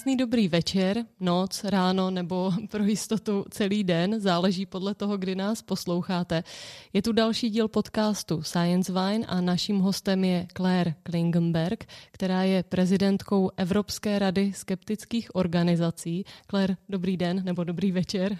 Krásný 0.00 0.16
dobrý 0.16 0.48
večer, 0.48 1.04
noc, 1.20 1.64
ráno 1.64 2.10
nebo 2.10 2.52
pro 2.70 2.84
jistotu 2.84 3.44
celý 3.50 3.84
den, 3.84 4.20
záleží 4.20 4.66
podle 4.66 4.94
toho, 4.94 5.16
kdy 5.16 5.34
nás 5.34 5.62
posloucháte. 5.62 6.44
Je 6.92 7.02
tu 7.02 7.12
další 7.12 7.50
díl 7.50 7.68
podcastu 7.68 8.42
Science 8.42 8.92
Vine 8.92 9.26
a 9.26 9.40
naším 9.40 9.78
hostem 9.78 10.24
je 10.24 10.46
Claire 10.56 10.94
Klingenberg, 11.02 11.84
která 12.12 12.42
je 12.42 12.62
prezidentkou 12.62 13.50
Evropské 13.56 14.18
rady 14.18 14.52
skeptických 14.52 15.34
organizací. 15.34 16.24
Claire, 16.50 16.76
dobrý 16.88 17.16
den 17.16 17.44
nebo 17.44 17.64
dobrý 17.64 17.92
večer. 17.92 18.38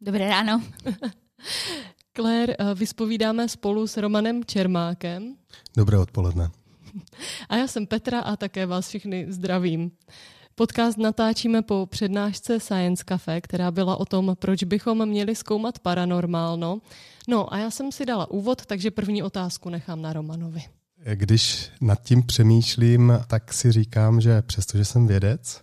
Dobré 0.00 0.28
ráno. 0.28 0.62
Claire, 2.16 2.54
eh, 2.58 2.74
vyspovídáme 2.74 3.48
spolu 3.48 3.86
s 3.86 3.96
Romanem 3.96 4.44
Čermákem. 4.44 5.36
Dobré 5.76 5.98
odpoledne. 5.98 6.50
A 7.48 7.56
já 7.56 7.66
jsem 7.66 7.86
Petra 7.86 8.20
a 8.20 8.36
také 8.36 8.66
vás 8.66 8.88
všechny 8.88 9.26
zdravím. 9.28 9.90
Podcast 10.60 10.98
natáčíme 10.98 11.62
po 11.62 11.86
přednášce 11.86 12.60
Science 12.60 13.04
Cafe, 13.08 13.40
která 13.40 13.70
byla 13.70 13.96
o 13.96 14.04
tom, 14.04 14.36
proč 14.38 14.64
bychom 14.64 15.08
měli 15.08 15.34
zkoumat 15.34 15.78
paranormálno. 15.78 16.80
No 17.28 17.54
a 17.54 17.58
já 17.58 17.70
jsem 17.70 17.92
si 17.92 18.06
dala 18.06 18.30
úvod, 18.30 18.66
takže 18.66 18.90
první 18.90 19.22
otázku 19.22 19.68
nechám 19.68 20.02
na 20.02 20.12
Romanovi. 20.12 20.60
Když 21.14 21.70
nad 21.80 22.02
tím 22.02 22.22
přemýšlím, 22.22 23.12
tak 23.26 23.52
si 23.52 23.72
říkám, 23.72 24.20
že 24.20 24.42
přestože 24.42 24.84
jsem 24.84 25.06
vědec, 25.06 25.60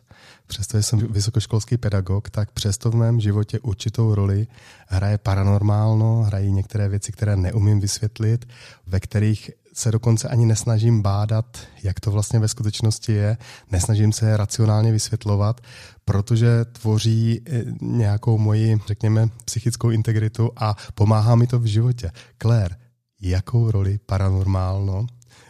přestože 0.47 0.83
jsem 0.83 0.99
vysokoškolský 0.99 1.77
pedagog, 1.77 2.29
tak 2.29 2.51
přesto 2.51 2.91
v 2.91 2.95
mém 2.95 3.19
životě 3.19 3.59
určitou 3.59 4.15
roli 4.15 4.47
hraje 4.87 5.17
paranormálno, 5.17 6.23
hrají 6.23 6.51
některé 6.51 6.89
věci, 6.89 7.11
které 7.11 7.35
neumím 7.35 7.79
vysvětlit, 7.79 8.47
ve 8.87 8.99
kterých 8.99 9.51
se 9.77 9.91
dokonce 9.91 10.27
ani 10.27 10.45
nesnažím 10.45 11.01
bádat, 11.01 11.57
jak 11.83 11.99
to 11.99 12.11
vlastně 12.11 12.39
ve 12.39 12.47
skutečnosti 12.47 13.11
je, 13.11 13.37
nesnažím 13.71 14.11
se 14.11 14.29
je 14.29 14.37
racionálně 14.37 14.91
vysvětlovat, 14.91 15.61
protože 16.05 16.65
tvoří 16.65 17.41
eh, 17.45 17.63
nějakou 17.81 18.37
moji, 18.37 18.77
řekněme, 18.87 19.27
psychickou 19.45 19.89
integritu 19.89 20.51
a 20.55 20.75
pomáhá 20.93 21.35
mi 21.35 21.47
to 21.47 21.59
v 21.59 21.65
životě. 21.65 22.11
Claire, 22.41 22.75
jakou 23.21 23.71
roli 23.71 23.99
paranormálno, 24.05 25.07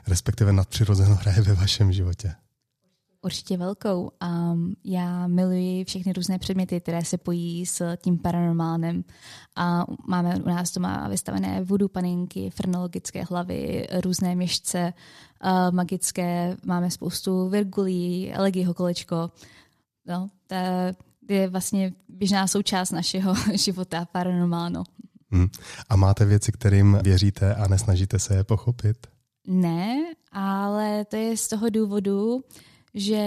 respektive 0.08 0.54
nadpřirozeno 0.54 1.16
hraje 1.16 1.42
ve 1.42 1.54
vašem 1.54 1.92
životě? 1.92 2.34
Určitě 3.28 3.58
velkou. 3.58 4.12
Um, 4.52 4.76
já 4.84 5.28
miluji 5.28 5.86
všechny 5.86 6.14
různé 6.14 6.40
předměty, 6.40 6.82
které 6.82 7.06
se 7.06 7.18
pojí 7.18 7.66
s 7.66 7.96
tím 7.96 8.18
paranormálním. 8.18 9.04
A 9.56 9.86
máme 10.08 10.36
u 10.36 10.50
nás 10.50 10.74
doma 10.74 11.08
vystavené 11.08 11.64
vodu 11.64 11.88
paninky, 11.88 12.50
frenologické 12.50 13.24
hlavy, 13.24 13.88
různé 14.04 14.36
měšce, 14.36 14.94
uh, 15.44 15.76
magické, 15.76 16.58
máme 16.66 16.92
spoustu 16.92 17.50
virgulí, 17.50 18.32
elegiho 18.34 18.74
kolečko. 18.74 19.32
No, 20.06 20.30
to 20.48 20.56
je 21.34 21.50
vlastně 21.50 21.94
běžná 22.10 22.48
součást 22.48 22.92
našeho 22.92 23.34
života, 23.54 24.08
paranormálno. 24.12 24.84
Hmm. 25.32 25.48
A 25.90 25.96
máte 25.96 26.26
věci, 26.26 26.52
kterým 26.52 27.00
věříte 27.04 27.56
a 27.56 27.68
nesnažíte 27.68 28.20
se 28.20 28.36
je 28.36 28.44
pochopit? 28.44 29.08
Ne, 29.48 29.96
ale 30.32 31.06
to 31.06 31.16
je 31.16 31.38
z 31.38 31.48
toho 31.48 31.70
důvodu, 31.70 32.44
že 32.94 33.24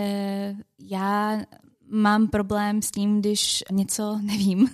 já 0.79 1.41
mám 1.91 2.29
problém 2.29 2.83
s 2.83 2.91
tím, 2.91 3.21
když 3.21 3.65
něco 3.71 4.19
nevím. 4.23 4.69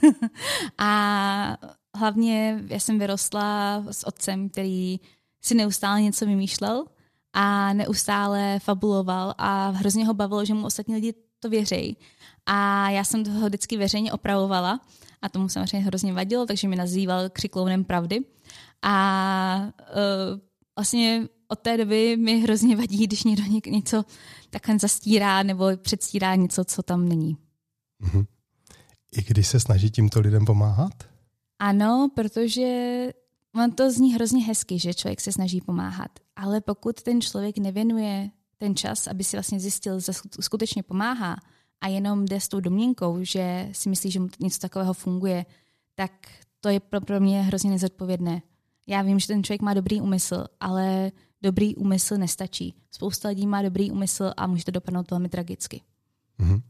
a 0.78 1.56
hlavně 1.94 2.62
já 2.66 2.78
jsem 2.78 2.98
vyrostla 2.98 3.82
s 3.90 4.06
otcem, 4.06 4.48
který 4.48 5.00
si 5.42 5.54
neustále 5.54 6.02
něco 6.02 6.26
vymýšlel 6.26 6.84
a 7.32 7.72
neustále 7.72 8.58
fabuloval 8.58 9.34
a 9.38 9.70
hrozně 9.70 10.06
ho 10.06 10.14
bavilo, 10.14 10.44
že 10.44 10.54
mu 10.54 10.66
ostatní 10.66 10.94
lidi 10.94 11.14
to 11.40 11.48
věří. 11.48 11.96
A 12.46 12.90
já 12.90 13.04
jsem 13.04 13.24
toho 13.24 13.46
vždycky 13.46 13.76
veřejně 13.76 14.12
opravovala 14.12 14.80
a 15.22 15.28
tomu 15.28 15.48
samozřejmě 15.48 15.86
hrozně 15.86 16.12
vadilo, 16.12 16.46
takže 16.46 16.68
mi 16.68 16.76
nazýval 16.76 17.30
křiklounem 17.30 17.84
pravdy. 17.84 18.20
A 18.82 19.68
uh, 19.78 20.40
vlastně 20.76 21.28
od 21.48 21.58
té 21.58 21.76
doby 21.76 22.16
mi 22.16 22.40
hrozně 22.40 22.76
vadí, 22.76 23.06
když 23.06 23.24
někdo 23.24 23.42
něco 23.70 24.04
takhle 24.50 24.78
zastírá 24.78 25.42
nebo 25.42 25.76
předstírá 25.76 26.34
něco, 26.34 26.64
co 26.64 26.82
tam 26.82 27.08
není. 27.08 27.36
Mm-hmm. 28.02 28.26
I 29.12 29.22
když 29.22 29.46
se 29.46 29.60
snaží 29.60 29.90
tímto 29.90 30.20
lidem 30.20 30.44
pomáhat? 30.44 30.92
Ano, 31.58 32.10
protože 32.14 33.08
on 33.64 33.72
to 33.72 33.90
zní 33.90 34.14
hrozně 34.14 34.44
hezky, 34.44 34.78
že 34.78 34.94
člověk 34.94 35.20
se 35.20 35.32
snaží 35.32 35.60
pomáhat. 35.60 36.10
Ale 36.36 36.60
pokud 36.60 37.02
ten 37.02 37.20
člověk 37.20 37.58
nevěnuje 37.58 38.30
ten 38.58 38.76
čas, 38.76 39.06
aby 39.06 39.24
si 39.24 39.36
vlastně 39.36 39.60
zjistil, 39.60 40.00
že 40.00 40.12
skutečně 40.40 40.82
pomáhá 40.82 41.36
a 41.80 41.88
jenom 41.88 42.24
jde 42.24 42.40
s 42.40 42.48
tou 42.48 42.60
domněnkou, 42.60 43.18
že 43.20 43.68
si 43.72 43.88
myslí, 43.88 44.10
že 44.10 44.20
mu 44.20 44.28
něco 44.40 44.58
takového 44.58 44.94
funguje, 44.94 45.46
tak 45.94 46.12
to 46.60 46.68
je 46.68 46.80
pro 46.80 47.20
mě 47.20 47.42
hrozně 47.42 47.70
nezodpovědné. 47.70 48.42
Já 48.86 49.02
vím, 49.02 49.18
že 49.18 49.26
ten 49.26 49.44
člověk 49.44 49.62
má 49.62 49.74
dobrý 49.74 50.00
úmysl, 50.00 50.44
ale 50.60 51.12
dobrý 51.46 51.76
úmysl 51.76 52.16
nestačí. 52.16 52.74
Spousta 52.90 53.28
lidí 53.28 53.46
má 53.46 53.62
dobrý 53.62 53.90
úmysl 53.90 54.32
a 54.36 54.46
může 54.46 54.64
to 54.64 54.70
dopadnout 54.70 55.10
velmi 55.10 55.28
tragicky. 55.28 55.80
Mm-hmm. 56.40 56.62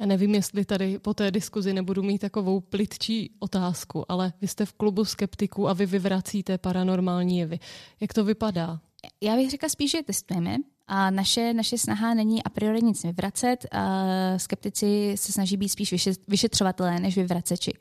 Já 0.00 0.06
nevím, 0.06 0.34
jestli 0.34 0.64
tady 0.64 0.98
po 0.98 1.14
té 1.14 1.30
diskuzi 1.30 1.72
nebudu 1.72 2.02
mít 2.02 2.18
takovou 2.18 2.60
plitčí 2.60 3.30
otázku, 3.38 4.12
ale 4.12 4.32
vy 4.40 4.48
jste 4.48 4.66
v 4.66 4.72
klubu 4.72 5.04
skeptiků 5.04 5.68
a 5.68 5.72
vy 5.72 5.86
vyvracíte 5.86 6.58
paranormální 6.58 7.38
jevy. 7.38 7.58
Jak 8.00 8.12
to 8.12 8.24
vypadá? 8.24 8.80
Já 9.20 9.36
bych 9.36 9.50
řekla 9.50 9.68
spíš, 9.68 9.90
že 9.90 10.02
testujeme. 10.02 10.56
A 10.90 11.10
naše, 11.10 11.54
naše 11.54 11.78
snaha 11.78 12.14
není 12.14 12.42
a 12.44 12.48
priori 12.48 12.82
nic 12.82 13.04
vyvracet. 13.04 13.66
A 13.72 14.04
skeptici 14.36 15.14
se 15.16 15.32
snaží 15.32 15.56
být 15.56 15.68
spíš 15.68 16.08
vyšetřovatelé 16.28 17.00
než 17.00 17.16
vyvraceči. 17.16 17.72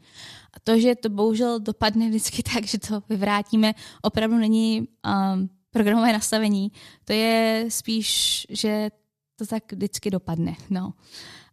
A 0.54 0.60
to, 0.64 0.80
že 0.80 0.96
to 0.96 1.10
bohužel 1.10 1.60
dopadne 1.60 2.10
vždycky 2.10 2.44
tak, 2.54 2.66
že 2.66 2.78
to 2.78 3.04
vyvrátíme, 3.10 3.74
opravdu 4.02 4.38
není 4.38 4.88
um, 5.06 5.50
programové 5.72 6.14
nastavení. 6.14 6.72
To 7.06 7.14
je 7.14 7.66
spíš, 7.70 8.46
že 8.50 8.90
to 9.36 9.46
tak 9.46 9.72
vždycky 9.72 10.12
dopadne. 10.12 10.56
No. 10.70 10.94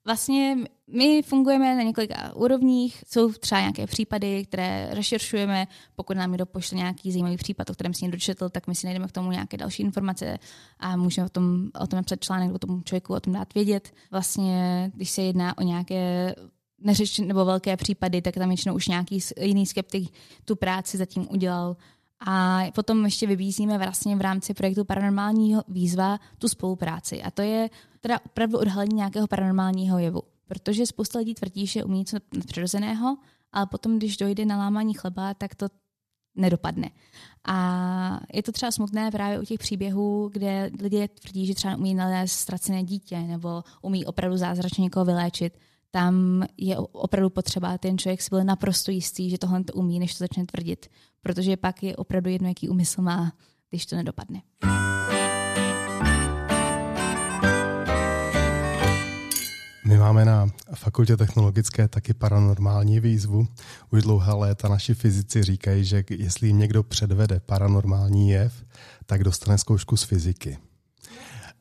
Vlastně 0.04 0.56
my 0.86 1.22
fungujeme 1.22 1.76
na 1.76 1.82
několika 1.82 2.34
úrovních, 2.36 3.04
jsou 3.06 3.32
třeba 3.32 3.60
nějaké 3.60 3.86
případy, 3.86 4.44
které 4.44 4.88
rešeršujeme, 4.91 5.66
pokud 5.94 6.16
nám 6.16 6.30
někdo 6.30 6.47
pošle 6.47 6.78
nějaký 6.78 7.12
zajímavý 7.12 7.36
případ, 7.36 7.70
o 7.70 7.72
kterém 7.72 7.94
si 7.94 8.04
někdo 8.04 8.19
četl, 8.19 8.48
tak 8.48 8.66
my 8.66 8.75
si 8.75 8.86
najdeme 8.86 9.08
k 9.08 9.12
tomu 9.12 9.30
nějaké 9.30 9.56
další 9.56 9.82
informace 9.82 10.38
a 10.78 10.96
můžeme 10.96 11.26
o 11.26 11.28
tom, 11.28 11.70
o 11.81 11.86
tom 11.86 11.96
napsat 11.96 12.20
článek, 12.20 12.54
o 12.54 12.58
tomu 12.58 12.82
člověku 12.82 13.14
o 13.14 13.20
tom 13.20 13.32
dát 13.32 13.54
vědět. 13.54 13.94
Vlastně, 14.10 14.91
když 14.94 15.10
se 15.10 15.22
jedná 15.22 15.58
o 15.58 15.62
nějaké 15.62 16.34
neřeč, 16.78 17.19
nebo 17.19 17.44
velké 17.44 17.76
případy, 17.76 18.22
tak 18.22 18.34
tam 18.34 18.48
většinou 18.48 18.75
už 18.75 18.88
nějaký 18.88 19.19
jiný 19.41 19.66
skeptik 19.66 20.12
tu 20.44 20.56
práci 20.56 20.96
zatím 20.96 21.26
udělal 21.31 21.76
a 22.20 22.62
potom 22.75 23.04
ještě 23.04 23.26
vybízíme 23.26 23.78
vlastně 23.78 24.16
v 24.16 24.20
rámci 24.20 24.54
projektu 24.54 24.84
Paranormálního 24.84 25.62
výzva 25.69 26.20
tu 26.38 26.48
spolupráci. 26.48 27.22
A 27.22 27.30
to 27.30 27.42
je 27.42 27.70
teda 28.00 28.20
opravdu 28.26 28.58
odhalení 28.58 28.97
nějakého 28.97 29.26
paranormálního 29.26 29.98
jevu. 29.98 30.22
Protože 30.47 30.86
spousta 30.86 31.19
lidí 31.19 31.34
tvrdí, 31.34 31.66
že 31.66 31.84
umí 31.84 31.98
něco 31.98 32.16
přirozeného, 32.47 33.16
ale 33.52 33.66
potom, 33.66 33.97
když 33.97 34.16
dojde 34.16 34.44
na 34.44 34.58
lámání 34.58 34.94
chleba, 34.94 35.34
tak 35.34 35.54
to 35.54 35.69
nedopadne. 36.34 36.91
A 37.44 38.20
je 38.32 38.42
to 38.42 38.52
třeba 38.52 38.72
smutné 38.72 39.10
právě 39.10 39.41
u 39.41 39.44
těch 39.44 39.58
příběhů, 39.58 40.31
kde 40.32 40.70
lidé 40.81 41.08
tvrdí, 41.08 41.46
že 41.46 41.54
třeba 41.54 41.76
umí 41.76 41.94
nalézt 41.94 42.32
ztracené 42.32 42.84
dítě 42.84 43.19
nebo 43.19 43.64
umí 43.82 44.06
opravdu 44.06 44.36
zázračně 44.36 44.82
někoho 44.82 45.04
vyléčit 45.04 45.58
tam 45.94 46.44
je 46.56 46.78
opravdu 46.78 47.31
potřeba 47.31 47.78
ten 47.78 47.99
člověk 47.99 48.22
si 48.22 48.28
byl 48.31 48.44
naprosto 48.44 48.91
jistý, 48.91 49.31
že 49.31 49.38
tohle 49.38 49.64
to 49.64 49.73
umí, 49.73 49.99
než 49.99 50.14
to 50.14 50.25
začne 50.25 50.46
tvrdit. 50.46 50.87
Protože 51.23 51.56
pak 51.56 51.82
je 51.82 51.96
opravdu 51.96 52.31
jedno, 52.31 52.49
jaký 52.49 52.69
úmysl 52.69 53.02
má, 53.02 53.32
když 53.70 53.87
to 53.87 53.96
nedopadne. 53.96 54.43
My 59.87 59.99
máme 59.99 60.25
na 60.25 60.49
fakultě 60.75 61.17
technologické 61.17 61.88
taky 61.88 62.14
paranormální 62.14 63.00
výzvu. 63.00 63.47
Už 63.90 64.02
dlouhá 64.02 64.35
léta 64.35 64.69
naši 64.69 64.94
fyzici 64.94 65.43
říkají, 65.43 65.85
že 65.85 66.05
jestli 66.11 66.47
jim 66.47 66.58
někdo 66.58 66.82
předvede 66.82 67.40
paranormální 67.40 68.31
jev, 68.31 68.64
tak 69.06 69.25
dostane 69.25 69.58
zkoušku 69.58 69.97
z 69.97 70.02
fyziky. 70.02 70.58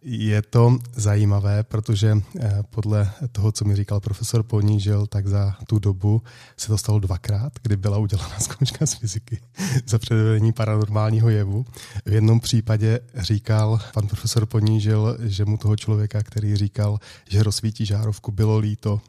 Je 0.06 0.42
to 0.42 0.80
zajímavé, 0.96 1.64
protože 1.64 2.18
eh, 2.40 2.64
podle 2.70 3.12
toho, 3.32 3.52
co 3.52 3.66
mi 3.66 3.76
říkal 3.76 4.00
profesor 4.00 4.44
Ponížil, 4.44 5.08
tak 5.08 5.28
za 5.28 5.56
tu 5.68 5.80
dobu 5.80 6.22
se 6.58 6.68
to 6.68 6.78
stalo 6.78 7.00
dvakrát, 7.00 7.54
kdy 7.64 7.78
byla 7.78 7.98
udělána 7.98 8.36
zkouška 8.40 8.86
z 8.86 8.94
fyziky 8.94 9.40
za 9.88 10.00
předvedení 10.00 10.54
paranormálního 10.54 11.30
jevu. 11.30 11.66
V 12.06 12.14
jednom 12.14 12.40
případě 12.40 13.00
říkal 13.16 13.80
pan 13.94 14.08
profesor 14.08 14.46
Ponížil, 14.46 15.18
že 15.20 15.46
mu 15.46 15.58
toho 15.58 15.76
člověka, 15.76 16.24
který 16.24 16.56
říkal, 16.56 17.00
že 17.30 17.44
rozsvítí 17.44 17.86
žárovku, 17.86 18.32
bylo 18.32 18.58
líto 18.58 19.02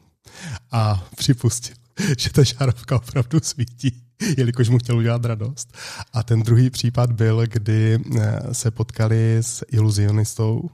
a 0.71 1.03
připustil 1.15 1.75
že 2.17 2.29
ta 2.29 2.43
žárovka 2.43 2.95
opravdu 2.95 3.39
svítí, 3.43 4.01
jelikož 4.37 4.69
mu 4.69 4.77
chtěl 4.77 4.97
udělat 4.97 5.25
radost. 5.25 5.77
A 6.13 6.23
ten 6.23 6.43
druhý 6.43 6.69
případ 6.69 7.11
byl, 7.11 7.43
kdy 7.47 7.99
eh, 8.19 8.39
se 8.51 8.71
potkali 8.71 9.37
s 9.41 9.65
iluzionistou, 9.71 10.69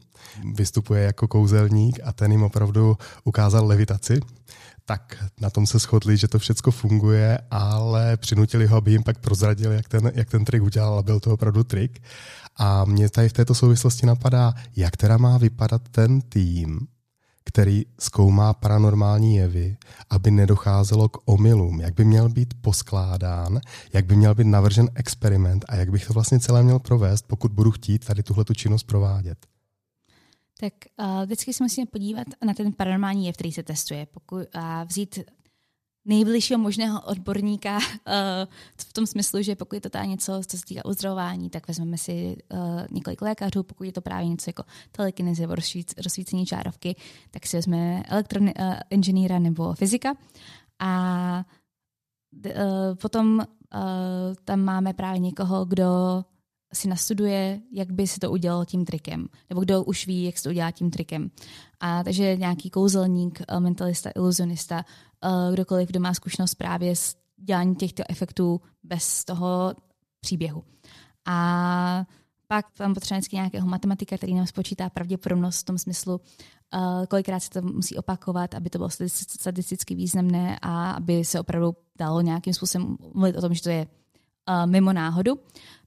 vystupuje 0.53 1.03
jako 1.03 1.27
kouzelník 1.27 1.99
a 2.03 2.13
ten 2.13 2.31
jim 2.31 2.43
opravdu 2.43 2.97
ukázal 3.23 3.67
levitaci 3.67 4.19
tak 4.85 5.23
na 5.41 5.49
tom 5.49 5.67
se 5.67 5.79
shodli, 5.79 6.17
že 6.17 6.27
to 6.27 6.39
všechno 6.39 6.71
funguje, 6.71 7.39
ale 7.51 8.17
přinutili 8.17 8.65
ho, 8.65 8.77
aby 8.77 8.91
jim 8.91 9.03
pak 9.03 9.17
prozradil, 9.17 9.71
jak 9.71 9.87
ten, 9.87 10.11
jak 10.15 10.29
ten 10.29 10.45
trik 10.45 10.63
udělal 10.63 10.99
a 10.99 11.03
byl 11.03 11.19
to 11.19 11.33
opravdu 11.33 11.63
trik. 11.63 12.03
A 12.57 12.85
mě 12.85 13.09
tady 13.09 13.29
v 13.29 13.33
této 13.33 13.55
souvislosti 13.55 14.05
napadá, 14.05 14.53
jak 14.75 14.97
teda 14.97 15.17
má 15.17 15.37
vypadat 15.37 15.81
ten 15.91 16.21
tým, 16.21 16.79
který 17.43 17.85
zkoumá 17.99 18.53
paranormální 18.53 19.35
jevy, 19.35 19.77
aby 20.09 20.31
nedocházelo 20.31 21.09
k 21.09 21.17
omylům, 21.25 21.81
jak 21.81 21.93
by 21.93 22.05
měl 22.05 22.29
být 22.29 22.53
poskládán, 22.61 23.59
jak 23.93 24.05
by 24.05 24.15
měl 24.15 24.35
být 24.35 24.47
navržen 24.47 24.89
experiment 24.95 25.65
a 25.67 25.75
jak 25.75 25.91
bych 25.91 26.05
to 26.05 26.13
vlastně 26.13 26.39
celé 26.39 26.63
měl 26.63 26.79
provést, 26.79 27.27
pokud 27.27 27.51
budu 27.51 27.71
chtít 27.71 28.05
tady 28.05 28.23
tuhle 28.23 28.45
činnost 28.55 28.83
provádět 28.83 29.37
tak 30.61 30.73
uh, 30.99 31.23
vždycky 31.25 31.53
se 31.53 31.63
musíme 31.63 31.85
podívat 31.85 32.27
na 32.45 32.53
ten 32.53 32.73
paranormální 32.73 33.25
jev, 33.25 33.35
který 33.35 33.51
se 33.51 33.63
testuje. 33.63 34.05
Pokud, 34.11 34.47
a 34.53 34.83
vzít 34.83 35.19
nejbližšího 36.05 36.59
možného 36.59 37.01
odborníka 37.01 37.77
uh, 37.77 37.81
v 38.77 38.93
tom 38.93 39.05
smyslu, 39.05 39.41
že 39.41 39.55
pokud 39.55 39.75
je 39.75 39.81
to 39.81 39.89
teda 39.89 40.05
něco, 40.05 40.41
co 40.47 40.57
se 40.57 40.65
týká 40.65 40.85
uzdravování, 40.85 41.49
tak 41.49 41.67
vezmeme 41.67 41.97
si 41.97 42.37
uh, 42.53 42.59
několik 42.91 43.21
lékařů, 43.21 43.63
pokud 43.63 43.83
je 43.83 43.91
to 43.91 44.01
právě 44.01 44.27
něco 44.27 44.49
jako 44.49 44.63
telekinezie 44.91 45.47
nebo 45.47 45.61
rozsvícení 45.97 46.45
čárovky, 46.45 46.95
tak 47.31 47.47
si 47.47 47.57
vezmeme 47.57 48.03
elektroinženýra 48.03 49.35
uh, 49.35 49.43
nebo 49.43 49.73
fyzika. 49.73 50.13
A 50.79 51.45
uh, 52.45 52.95
potom 53.01 53.37
uh, 53.37 53.45
tam 54.45 54.59
máme 54.59 54.93
právě 54.93 55.19
někoho, 55.19 55.65
kdo 55.65 55.85
si 56.73 56.87
nastuduje, 56.87 57.61
jak 57.71 57.91
by 57.91 58.07
se 58.07 58.19
to 58.19 58.31
udělalo 58.31 58.65
tím 58.65 58.85
trikem, 58.85 59.27
nebo 59.49 59.61
kdo 59.61 59.83
už 59.83 60.07
ví, 60.07 60.23
jak 60.23 60.37
se 60.37 60.43
to 60.43 60.49
udělá 60.49 60.71
tím 60.71 60.91
trikem. 60.91 61.31
A 61.79 62.03
takže 62.03 62.35
nějaký 62.35 62.69
kouzelník, 62.69 63.41
mentalista, 63.59 64.11
iluzionista, 64.15 64.85
kdokoliv, 65.53 65.89
kdo 65.89 65.99
má 65.99 66.13
zkušenost 66.13 66.55
právě 66.55 66.95
s 66.95 67.15
děláním 67.37 67.75
těchto 67.75 68.03
efektů 68.09 68.61
bez 68.83 69.25
toho 69.25 69.73
příběhu. 70.19 70.63
A 71.25 72.05
pak 72.47 72.65
tam 72.77 72.93
potřebuje 72.93 73.21
nějakého 73.33 73.67
matematika, 73.67 74.17
který 74.17 74.33
nám 74.33 74.47
spočítá 74.47 74.89
pravděpodobnost 74.89 75.61
v 75.61 75.63
tom 75.63 75.77
smyslu, 75.77 76.21
uh, 76.73 77.05
kolikrát 77.05 77.39
se 77.39 77.49
to 77.49 77.61
musí 77.61 77.97
opakovat, 77.97 78.55
aby 78.55 78.69
to 78.69 78.77
bylo 78.77 78.89
statisticky 79.39 79.95
významné 79.95 80.59
a 80.61 80.91
aby 80.91 81.25
se 81.25 81.39
opravdu 81.39 81.75
dalo 81.99 82.21
nějakým 82.21 82.53
způsobem 82.53 82.97
mluvit 83.13 83.37
o 83.37 83.41
tom, 83.41 83.53
že 83.53 83.61
to 83.61 83.69
je 83.69 83.87
mimo 84.65 84.93
náhodu. 84.93 85.39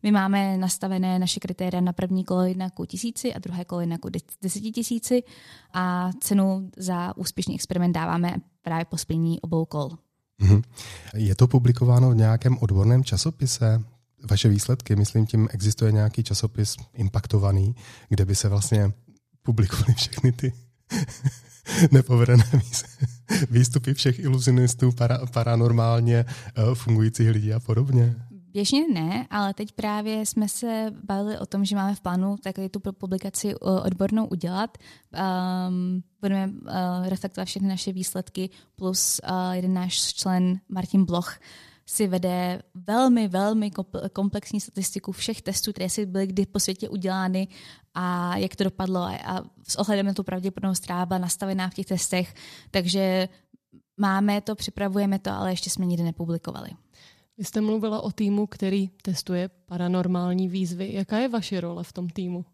My 0.02 0.10
máme 0.10 0.56
nastavené 0.56 1.18
naše 1.18 1.40
kritéria 1.40 1.80
na 1.80 1.92
první 1.92 2.24
kolo 2.24 2.42
jedna 2.42 2.70
ku 2.70 2.84
tisíci 2.84 3.34
a 3.34 3.38
druhé 3.38 3.64
kolo 3.64 3.80
jedna 3.80 3.98
ku 3.98 4.08
deseti 4.42 4.70
tisíci 4.70 5.22
a 5.72 6.10
cenu 6.20 6.70
za 6.76 7.16
úspěšný 7.16 7.54
experiment 7.54 7.94
dáváme 7.94 8.36
právě 8.62 8.84
po 8.84 8.98
splnění 8.98 9.40
obou 9.40 9.64
kol. 9.64 9.90
Mm-hmm. 10.42 10.62
Je 11.14 11.34
to 11.34 11.48
publikováno 11.48 12.10
v 12.10 12.16
nějakém 12.16 12.58
odborném 12.60 13.04
časopise? 13.04 13.82
Vaše 14.30 14.48
výsledky, 14.48 14.96
myslím 14.96 15.26
tím, 15.26 15.48
existuje 15.50 15.92
nějaký 15.92 16.22
časopis 16.22 16.76
impaktovaný, 16.94 17.74
kde 18.08 18.24
by 18.24 18.34
se 18.34 18.48
vlastně 18.48 18.92
publikovaly 19.42 19.94
všechny 19.94 20.32
ty 20.32 20.52
nepovedené 21.92 22.44
výstupy 23.50 23.94
všech 23.94 24.18
iluzionistů, 24.18 24.92
para, 24.92 25.26
paranormálně 25.26 26.16
eh, 26.18 26.74
fungujících 26.74 27.30
lidí 27.30 27.52
a 27.52 27.60
podobně? 27.60 28.14
Běžně 28.54 28.88
ne, 28.92 29.26
ale 29.30 29.54
teď 29.54 29.72
právě 29.72 30.26
jsme 30.26 30.48
se 30.48 30.92
bavili 31.04 31.38
o 31.38 31.46
tom, 31.46 31.64
že 31.64 31.76
máme 31.76 31.94
v 31.94 32.00
plánu 32.00 32.36
takovou 32.36 32.68
tu 32.68 32.80
publikaci 32.80 33.54
odbornou 33.54 34.26
udělat. 34.26 34.78
Um, 35.68 36.02
budeme 36.20 36.52
uh, 36.52 37.08
reflektovat 37.08 37.48
všechny 37.48 37.68
naše 37.68 37.92
výsledky, 37.92 38.50
plus 38.76 39.20
uh, 39.30 39.52
jeden 39.52 39.74
náš 39.74 40.14
člen 40.14 40.60
Martin 40.68 41.04
Bloch 41.04 41.38
si 41.86 42.06
vede 42.06 42.62
velmi, 42.74 43.28
velmi 43.28 43.70
komplexní 44.12 44.60
statistiku 44.60 45.12
všech 45.12 45.42
testů, 45.42 45.72
které 45.72 45.90
si 45.90 46.06
byly 46.06 46.26
kdy 46.26 46.46
po 46.46 46.60
světě 46.60 46.88
udělány 46.88 47.48
a 47.94 48.36
jak 48.36 48.56
to 48.56 48.64
dopadlo 48.64 49.00
a 49.02 49.44
s 49.68 49.76
ohledem 49.76 50.06
na 50.06 50.14
tu 50.14 50.24
pravděpodobnost, 50.24 50.80
která 50.84 51.06
byla 51.06 51.18
nastavená 51.18 51.70
v 51.70 51.74
těch 51.74 51.86
testech. 51.86 52.34
Takže 52.70 53.28
máme 53.96 54.40
to, 54.40 54.54
připravujeme 54.54 55.18
to, 55.18 55.30
ale 55.30 55.52
ještě 55.52 55.70
jsme 55.70 55.86
nikdy 55.86 56.02
nepublikovali. 56.02 56.70
Vy 57.38 57.44
jste 57.44 57.60
mluvila 57.60 58.00
o 58.00 58.10
týmu, 58.10 58.46
který 58.46 58.88
testuje 58.88 59.48
paranormální 59.66 60.48
výzvy. 60.48 60.92
Jaká 60.92 61.18
je 61.18 61.28
vaše 61.28 61.60
role 61.60 61.84
v 61.84 61.92
tom 61.92 62.08
týmu? 62.08 62.44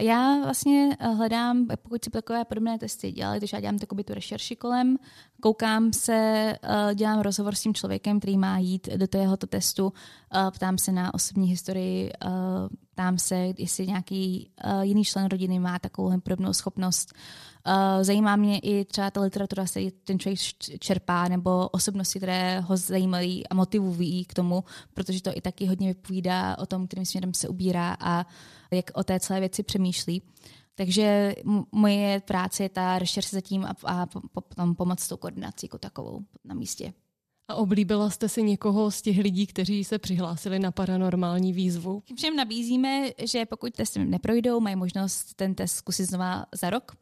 Já 0.00 0.40
vlastně 0.44 0.96
eh, 0.98 1.08
hledám, 1.08 1.66
pokud 1.82 2.04
si 2.04 2.10
takové 2.10 2.44
podobné 2.44 2.78
testy 2.78 3.12
dělali, 3.12 3.40
takže 3.40 3.56
já 3.56 3.60
dělám 3.60 3.78
takovou 3.78 4.02
tu 4.02 4.14
rešerši 4.14 4.56
kolem, 4.56 4.96
koukám 5.42 5.92
se, 5.92 6.14
eh, 6.62 6.94
dělám 6.94 7.20
rozhovor 7.20 7.54
s 7.54 7.60
tím 7.60 7.74
člověkem, 7.74 8.20
který 8.20 8.38
má 8.38 8.58
jít 8.58 8.88
do 8.96 9.06
tohoto 9.06 9.46
testu, 9.46 9.92
eh, 10.34 10.50
ptám 10.50 10.78
se 10.78 10.92
na 10.92 11.14
osobní 11.14 11.48
historii, 11.48 12.12
ptám 12.92 13.18
se, 13.18 13.36
jestli 13.58 13.86
nějaký 13.86 14.50
jiný 14.82 15.04
člen 15.04 15.26
rodiny 15.26 15.58
má 15.58 15.78
takovou 15.78 16.20
podobnou 16.20 16.52
schopnost. 16.52 17.14
Zajímá 18.02 18.36
mě 18.36 18.58
i 18.58 18.84
třeba 18.84 19.10
ta 19.10 19.20
literatura, 19.20 19.66
se 19.66 19.80
ten 20.04 20.18
člověk 20.18 20.40
čerpá, 20.78 21.28
nebo 21.28 21.68
osobnosti, 21.68 22.18
které 22.18 22.60
ho 22.60 22.76
zajímají 22.76 23.46
a 23.46 23.54
motivují 23.54 24.24
k 24.24 24.34
tomu, 24.34 24.64
protože 24.94 25.22
to 25.22 25.30
i 25.34 25.40
taky 25.40 25.66
hodně 25.66 25.88
vypovídá 25.88 26.58
o 26.58 26.66
tom, 26.66 26.86
kterým 26.86 27.06
směrem 27.06 27.34
se 27.34 27.48
ubírá 27.48 27.96
a 28.00 28.26
jak 28.70 28.90
o 28.94 29.04
té 29.04 29.20
celé 29.20 29.40
věci 29.40 29.62
přemýšlí. 29.62 30.22
Takže 30.74 31.34
moje 31.72 32.20
práce 32.20 32.62
je 32.62 32.68
ta 32.68 32.98
rešerše 32.98 33.36
zatím 33.36 33.64
a, 33.64 33.74
a 33.84 34.06
potom 34.06 34.74
pomoc 34.74 35.00
s 35.00 35.08
tou 35.08 35.16
koordinací 35.16 35.66
jako 35.66 35.78
takovou 35.78 36.20
na 36.44 36.54
místě. 36.54 36.92
A 37.48 37.54
oblíbila 37.54 38.10
jste 38.10 38.28
si 38.28 38.42
někoho 38.42 38.90
z 38.90 39.02
těch 39.02 39.18
lidí, 39.18 39.46
kteří 39.46 39.84
se 39.84 39.98
přihlásili 39.98 40.58
na 40.58 40.70
paranormální 40.70 41.52
výzvu? 41.52 42.02
Všem 42.16 42.36
nabízíme, 42.36 43.10
že 43.24 43.46
pokud 43.46 43.72
testem 43.72 44.10
neprojdou, 44.10 44.60
mají 44.60 44.76
možnost 44.76 45.34
ten 45.34 45.54
test 45.54 45.72
zkusit 45.72 46.04
znova 46.04 46.46
za 46.54 46.70
rok 46.70 46.92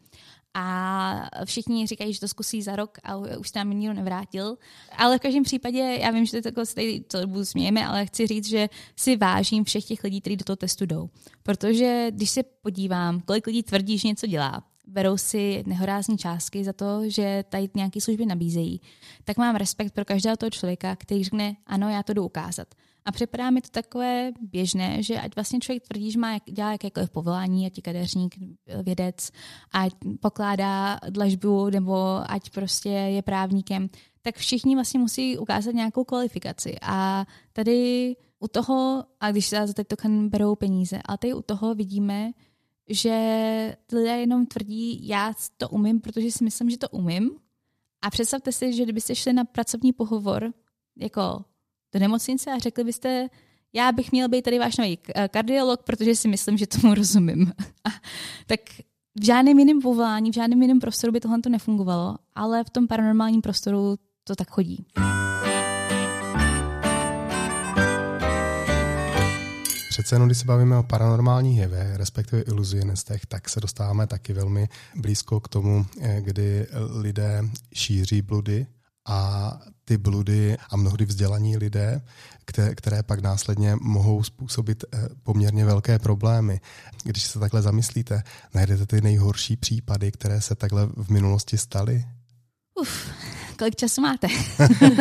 a 0.60 1.44
všichni 1.44 1.87
říkají, 1.87 2.12
že 2.12 2.20
to 2.20 2.28
zkusí 2.28 2.62
za 2.62 2.76
rok 2.76 2.99
a 3.05 3.16
už 3.16 3.50
tam 3.50 3.70
nikdo 3.70 3.94
nevrátil. 3.94 4.58
Ale 4.96 5.19
v 5.19 5.20
každém 5.20 5.43
případě, 5.43 5.78
já 5.78 6.10
vím, 6.10 6.26
že 6.26 6.43
to 6.43 6.49
jako 6.49 6.62
tady 6.75 7.00
to 7.00 7.26
budu 7.26 7.44
smějeme, 7.44 7.87
ale 7.87 8.06
chci 8.06 8.27
říct, 8.27 8.48
že 8.48 8.69
si 8.96 9.17
vážím 9.17 9.65
všech 9.65 9.84
těch 9.84 10.05
lidí, 10.05 10.20
kteří 10.20 10.36
do 10.36 10.44
toho 10.44 10.56
testu 10.56 10.86
jdou. 10.86 11.08
Protože 11.43 12.06
když 12.10 12.31
se 12.31 12.43
podívám, 12.43 13.20
kolik 13.20 13.46
lidí 13.46 13.62
tvrdí, 13.62 13.98
že 13.98 14.08
něco 14.08 14.27
dělá, 14.27 14.62
berou 14.89 15.17
si 15.17 15.65
nehorázní 15.67 16.19
částky 16.19 16.65
za 16.65 16.73
to, 16.73 17.11
že 17.11 17.45
tady 17.49 17.69
nějaké 17.77 18.01
služby 18.01 18.27
nabízejí, 18.27 18.81
tak 19.25 19.37
mám 19.37 19.57
respekt 19.57 19.95
pro 19.95 20.05
každého 20.05 20.37
toho 20.37 20.51
člověka, 20.51 20.97
který 20.97 21.25
řekne, 21.25 21.57
ano, 21.67 21.89
já 21.89 22.03
to 22.03 22.13
jdu 22.13 22.25
ukázat. 22.25 22.69
A 23.05 23.13
připadá 23.13 23.51
mi 23.51 23.61
to 23.61 23.69
takové 23.71 24.33
běžné, 24.41 25.03
že 25.03 25.21
ať 25.21 25.35
vlastně 25.37 25.61
člověk 25.61 25.83
tvrdí, 25.89 26.11
že 26.11 26.19
má 26.19 26.39
dělá 26.51 26.73
jakékoliv 26.73 27.11
povolání, 27.11 27.67
ať 27.67 27.77
je 27.77 27.83
kadeřník, 27.83 28.35
vědec, 28.83 29.31
ať 29.73 29.93
pokládá 30.21 30.99
dlažbu 31.11 31.71
nebo 31.71 32.21
ať 32.31 32.51
prostě 32.51 32.89
je 32.89 33.23
právníkem, 33.23 33.89
tak 34.23 34.37
všichni 34.37 34.75
vlastně 34.75 35.01
musí 35.01 35.39
ukázat 35.39 35.75
nějakou 35.75 36.05
kvalifikaci. 36.05 36.77
A 36.83 37.27
tady 37.53 38.17
u 38.41 38.49
toho, 38.49 39.05
a 39.21 39.31
když 39.31 39.47
se 39.47 39.67
za 39.67 39.73
teď 39.73 39.87
berou 40.29 40.55
peníze, 40.55 40.99
a 41.05 41.17
tady 41.17 41.35
u 41.35 41.43
toho 41.43 41.75
vidíme, 41.75 42.31
že 42.89 43.77
lidé 43.93 44.19
jenom 44.19 44.47
tvrdí, 44.47 45.09
já 45.09 45.33
to 45.57 45.69
umím, 45.69 46.01
protože 46.01 46.31
si 46.31 46.45
myslím, 46.45 46.71
že 46.71 46.79
to 46.79 46.89
umím. 46.89 47.31
A 48.03 48.11
představte 48.11 48.53
si, 48.53 48.73
že 48.73 48.83
kdybyste 48.83 49.15
šli 49.15 49.33
na 49.33 49.45
pracovní 49.45 49.93
pohovor 49.93 50.53
jako 50.97 51.45
do 51.95 52.01
nemocnice 52.01 52.51
a 52.51 52.59
řekli 52.59 52.85
byste, 52.85 53.29
já 53.73 53.93
bych 53.93 54.13
měl 54.13 54.29
být 54.29 54.43
tady 54.43 54.59
váš 54.59 54.77
nový 54.77 54.99
eh, 55.15 55.29
kardiolog, 55.29 55.83
protože 55.83 56.17
si 56.17 56.29
myslím, 56.29 56.57
že 56.57 56.67
tomu 56.67 56.95
rozumím. 56.95 57.53
tak 58.47 58.61
v 59.15 59.25
žádném 59.25 59.59
jiném 59.59 59.81
povolání, 59.81 60.31
v 60.31 60.35
žádném 60.35 60.63
jiném 60.63 60.81
prostoru 60.81 61.13
by 61.13 61.21
tohle 61.21 61.41
to 61.41 61.49
nefungovalo, 61.49 62.17
ale 62.35 62.65
v 62.65 62.71
tom 62.71 62.87
paranormálním 62.87 63.41
prostoru 63.41 63.97
to 64.25 64.37
tak 64.37 64.51
chodí. 64.51 64.87
Přece 69.98 70.14
jenom, 70.14 70.28
když 70.28 70.38
se 70.38 70.44
bavíme 70.44 70.76
o 70.76 70.82
paranormálních 70.82 71.58
jevech, 71.58 71.96
respektive 71.96 72.43
iluzionistech, 72.43 73.26
tak 73.26 73.48
se 73.48 73.60
dostáváme 73.60 74.06
taky 74.06 74.32
velmi 74.32 74.69
blízko 74.96 75.40
k 75.40 75.48
tomu, 75.48 75.86
eh, 76.00 76.20
kdy 76.20 76.67
lidé 76.90 77.43
šíří 77.74 78.22
bludy 78.22 78.67
a 79.08 79.50
ty 79.84 79.98
bludy 79.98 80.56
a 80.70 80.76
mnohdy 80.76 81.05
vzdělaní 81.05 81.56
lidé, 81.56 82.02
které, 82.44 82.74
které 82.74 83.02
pak 83.02 83.20
následně 83.20 83.76
mohou 83.81 84.22
způsobit 84.22 84.84
eh, 84.94 85.08
poměrně 85.22 85.64
velké 85.64 85.98
problémy. 85.98 86.60
Když 87.05 87.22
se 87.22 87.38
takhle 87.38 87.62
zamyslíte, 87.62 88.22
najdete 88.55 88.86
ty 88.86 89.00
nejhorší 89.00 89.56
případy, 89.56 90.12
které 90.12 90.40
se 90.40 90.55
takhle 90.55 90.86
v 90.86 91.10
minulosti 91.10 91.58
staly? 91.58 92.05
Uf, 92.81 93.10
kolik 93.58 93.77
času 93.77 94.00
máte? 94.00 94.27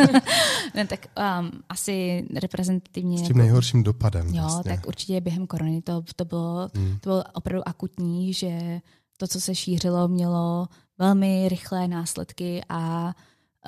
ne, 0.74 0.86
tak 0.86 1.06
um, 1.40 1.50
asi 1.68 2.26
reprezentativně. 2.34 3.18
S 3.18 3.22
tím 3.22 3.38
nejhorším 3.38 3.82
dopadem. 3.82 4.26
Jo, 4.26 4.42
vlastně. 4.42 4.70
tak 4.70 4.86
určitě 4.86 5.20
během 5.20 5.46
korony 5.46 5.82
to, 5.82 6.02
to, 6.16 6.24
bylo, 6.24 6.68
hmm. 6.74 6.98
to 7.00 7.10
bylo 7.10 7.24
opravdu 7.32 7.68
akutní, 7.68 8.32
že 8.32 8.80
to, 9.16 9.26
co 9.26 9.40
se 9.40 9.54
šířilo, 9.54 10.08
mělo 10.08 10.68
velmi 10.98 11.48
rychlé 11.48 11.88
následky 11.88 12.60
a 12.68 13.14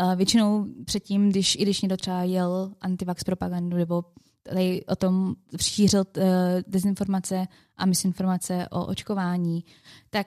uh, 0.02 0.14
většinou 0.14 0.66
předtím, 0.84 1.30
když, 1.30 1.56
i 1.56 1.62
když 1.62 1.80
někdo 1.80 1.96
třeba 1.96 2.22
jel 2.22 2.72
antivax 2.80 3.24
propagandu 3.24 3.76
nebo 3.76 4.04
tady 4.42 4.84
o 4.84 4.96
tom 4.96 5.34
šířil 5.60 6.04
uh, 6.16 6.24
dezinformace 6.66 7.46
a 7.76 7.86
misinformace 7.86 8.68
o 8.70 8.86
očkování, 8.86 9.64
tak 10.10 10.26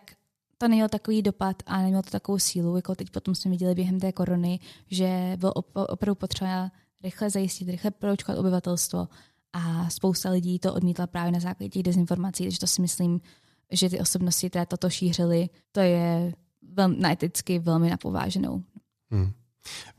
to 0.64 0.68
nemělo 0.68 0.90
takový 0.90 1.22
dopad 1.22 1.64
a 1.66 1.82
nemělo 1.82 2.04
to 2.04 2.10
takovou 2.10 2.40
sílu, 2.40 2.76
jako 2.76 2.96
teď 2.96 3.10
potom 3.10 3.36
jsme 3.36 3.52
viděli 3.52 3.76
během 3.76 4.00
té 4.00 4.12
korony, 4.12 4.60
že 4.92 5.38
bylo 5.40 5.54
opravdu 5.54 6.16
potřeba 6.16 6.72
rychle 7.04 7.30
zajistit, 7.30 7.70
rychle 7.70 7.92
proočkovat 7.92 8.40
obyvatelstvo 8.40 9.08
a 9.54 9.90
spousta 9.90 10.30
lidí 10.30 10.60
to 10.60 10.74
odmítla 10.74 11.08
právě 11.08 11.32
na 11.32 11.40
základě 11.40 11.70
těch 11.70 11.84
dezinformací, 11.84 12.44
takže 12.44 12.60
to 12.60 12.68
si 12.68 12.82
myslím, 12.82 13.22
že 13.72 13.90
ty 13.90 14.00
osobnosti, 14.00 14.50
které 14.50 14.66
toto 14.66 14.90
šířily, 14.90 15.50
to 15.72 15.80
je 15.80 16.34
velmi, 16.74 16.98
na 17.00 17.12
eticky 17.12 17.60
velmi 17.60 17.90
napováženou. 17.90 18.64
Hmm. 19.12 19.32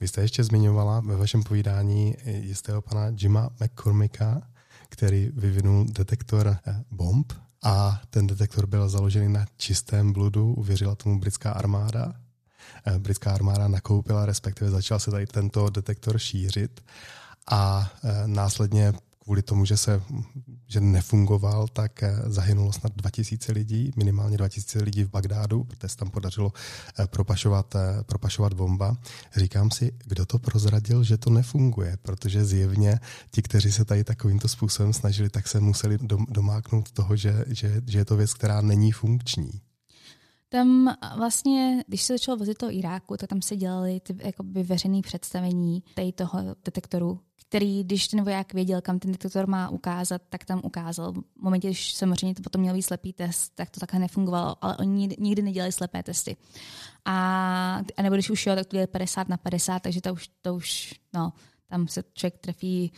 Vy 0.01 0.09
jste 0.09 0.21
ještě 0.21 0.45
zmiňovala 0.45 1.01
ve 1.01 1.17
vašem 1.17 1.43
povídání 1.43 2.15
jistého 2.25 2.83
pana 2.83 3.13
Jima 3.21 3.51
McCormicka, 3.65 4.49
který 4.89 5.31
vyvinul 5.35 5.87
detektor 5.91 6.57
eh, 6.67 6.85
bomb 6.91 7.33
a 7.65 8.01
ten 8.11 8.27
detektor 8.27 8.67
byl 8.67 8.89
založený 8.89 9.33
na 9.33 9.47
čistém 9.57 10.13
bludu, 10.13 10.55
uvěřila 10.55 10.95
tomu 10.95 11.21
britská 11.21 11.53
armáda. 11.53 12.13
Eh, 12.87 12.99
britská 12.99 13.33
armáda 13.33 13.69
nakoupila, 13.69 14.27
respektive 14.27 14.71
začal 14.71 14.99
se 14.99 15.11
tady 15.11 15.27
tento 15.27 15.71
detektor 15.71 16.19
šířit 16.19 16.81
a 17.51 17.93
eh, 18.05 18.23
následně 18.27 18.93
kvůli 19.25 19.43
tomu, 19.43 19.65
že 19.65 19.77
se 19.77 20.03
že 20.67 20.81
nefungoval, 20.81 21.69
tak 21.69 22.03
eh, 22.03 22.17
zahynulo 22.27 22.73
snad 22.73 22.93
2000 22.97 23.53
lidí, 23.53 23.91
minimálně 23.97 24.37
2000 24.37 24.83
lidí 24.83 25.05
v 25.05 25.11
Bagdádu, 25.11 25.65
protože 25.65 25.89
se 25.89 25.97
tam 25.97 26.11
podařilo 26.11 26.53
eh, 26.99 27.07
propašovat, 27.07 27.75
eh, 27.75 28.05
propašovat 28.07 28.55
bomba. 28.55 28.97
Říkám 29.37 29.71
si, 29.71 29.93
kdo 30.05 30.27
to 30.27 30.39
prozradil, 30.39 31.05
že 31.05 31.17
to 31.19 31.31
nefunguje, 31.31 31.97
protože 32.03 32.45
zjevně 32.45 33.01
ti, 33.31 33.43
kteří 33.43 33.73
se 33.73 33.85
tady 33.85 34.05
takovýmto 34.05 34.49
způsobem 34.49 34.93
snažili, 34.93 35.31
tak 35.31 35.49
se 35.49 35.61
museli 35.61 35.99
domáknout 36.29 36.93
toho, 36.93 37.17
že, 37.17 37.45
že, 37.49 37.83
že 37.87 37.99
je 37.99 38.05
to 38.05 38.17
věc, 38.17 38.35
která 38.35 38.61
není 38.61 38.93
funkční. 38.93 39.51
Tam 40.49 40.95
vlastně, 41.17 41.85
když 41.87 42.03
se 42.03 42.15
začalo 42.15 42.37
vozit 42.37 42.59
toho 42.59 42.73
Iráku, 42.73 43.17
tak 43.17 43.29
tam 43.29 43.43
se 43.43 43.57
dělali 43.57 44.01
ty 44.01 44.17
jakoby 44.19 44.63
veřejné 44.63 45.03
představení 45.03 45.83
tady 45.95 46.13
toho 46.13 46.39
detektoru, 46.65 47.21
který, 47.55 47.85
když 47.85 48.09
ten 48.09 48.25
voják 48.25 48.55
věděl, 48.55 48.81
kam 48.81 48.99
ten 48.99 49.13
detektor 49.13 49.47
má 49.47 49.69
ukázat, 49.69 50.23
tak 50.29 50.45
tam 50.45 50.61
ukázal. 50.65 51.13
V 51.13 51.23
momentě, 51.37 51.69
když 51.69 51.95
samozřejmě 51.95 52.35
to 52.35 52.43
potom 52.43 52.61
měl 52.61 52.75
být 52.75 52.83
slepý 52.83 53.13
test, 53.13 53.53
tak 53.55 53.71
to 53.71 53.81
takhle 53.81 54.01
nefungovalo, 54.01 54.57
ale 54.61 54.77
oni 54.77 55.09
nikdy 55.19 55.43
nedělali 55.43 55.73
slepé 55.73 56.03
testy. 56.03 56.37
A, 57.05 57.81
a 57.97 58.03
nebo 58.03 58.15
když 58.15 58.31
už 58.31 58.47
jo, 58.47 58.55
tak 58.55 58.67
to 58.67 58.77
je 58.77 58.87
50 58.87 59.29
na 59.29 59.37
50, 59.37 59.83
takže 59.83 60.01
to 60.01 60.13
už, 60.13 60.29
to 60.43 60.55
už 60.55 60.95
no, 61.15 61.33
tam 61.69 61.89
se 61.89 62.03
člověk 62.15 62.39
trefí 62.39 62.93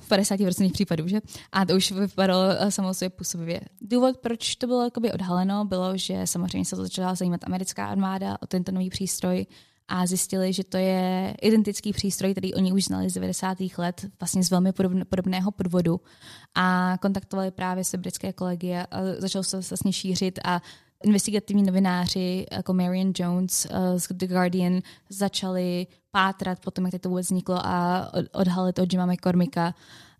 v 0.00 0.10
50% 0.10 0.72
případů, 0.72 1.08
že? 1.08 1.20
A 1.52 1.64
to 1.64 1.76
už 1.76 1.92
vypadalo 1.92 2.44
eh, 2.50 2.70
samozřejmě 2.70 3.10
působivě. 3.10 3.60
Důvod, 3.80 4.16
proč 4.18 4.56
to 4.56 4.66
bylo 4.66 4.90
odhaleno, 5.14 5.64
bylo, 5.64 5.96
že 5.96 6.26
samozřejmě 6.26 6.64
se 6.64 6.76
to 6.76 6.82
začala 6.82 7.14
zajímat 7.14 7.44
americká 7.44 7.86
armáda 7.86 8.38
o 8.42 8.46
tento 8.46 8.72
nový 8.72 8.90
přístroj 8.90 9.46
a 9.88 10.06
zjistili, 10.06 10.52
že 10.52 10.64
to 10.64 10.76
je 10.76 11.34
identický 11.42 11.92
přístroj, 11.92 12.32
který 12.32 12.54
oni 12.54 12.72
už 12.72 12.84
znali 12.84 13.10
z 13.10 13.14
90. 13.14 13.58
let, 13.78 14.06
vlastně 14.20 14.44
z 14.44 14.50
velmi 14.50 14.72
podobného 15.08 15.50
podvodu 15.50 16.00
a 16.54 16.96
kontaktovali 17.00 17.50
právě 17.50 17.84
se 17.84 17.98
britské 17.98 18.32
kolegy 18.32 18.76
a 18.76 18.86
začal 19.18 19.42
se 19.42 19.60
vlastně 19.60 19.92
šířit 19.92 20.38
a 20.44 20.62
investigativní 21.04 21.62
novináři 21.62 22.46
jako 22.52 22.74
Marion 22.74 23.12
Jones 23.18 23.66
uh, 23.70 23.98
z 23.98 24.08
The 24.10 24.26
Guardian 24.26 24.80
začali 25.08 25.86
pátrat 26.10 26.60
potom, 26.60 26.86
jak 26.86 27.02
to 27.02 27.08
vůbec 27.08 27.26
vzniklo 27.26 27.66
a 27.66 28.08
odhalit 28.32 28.78
od 28.78 28.92
Jima 28.92 29.06
McCormicka 29.06 29.74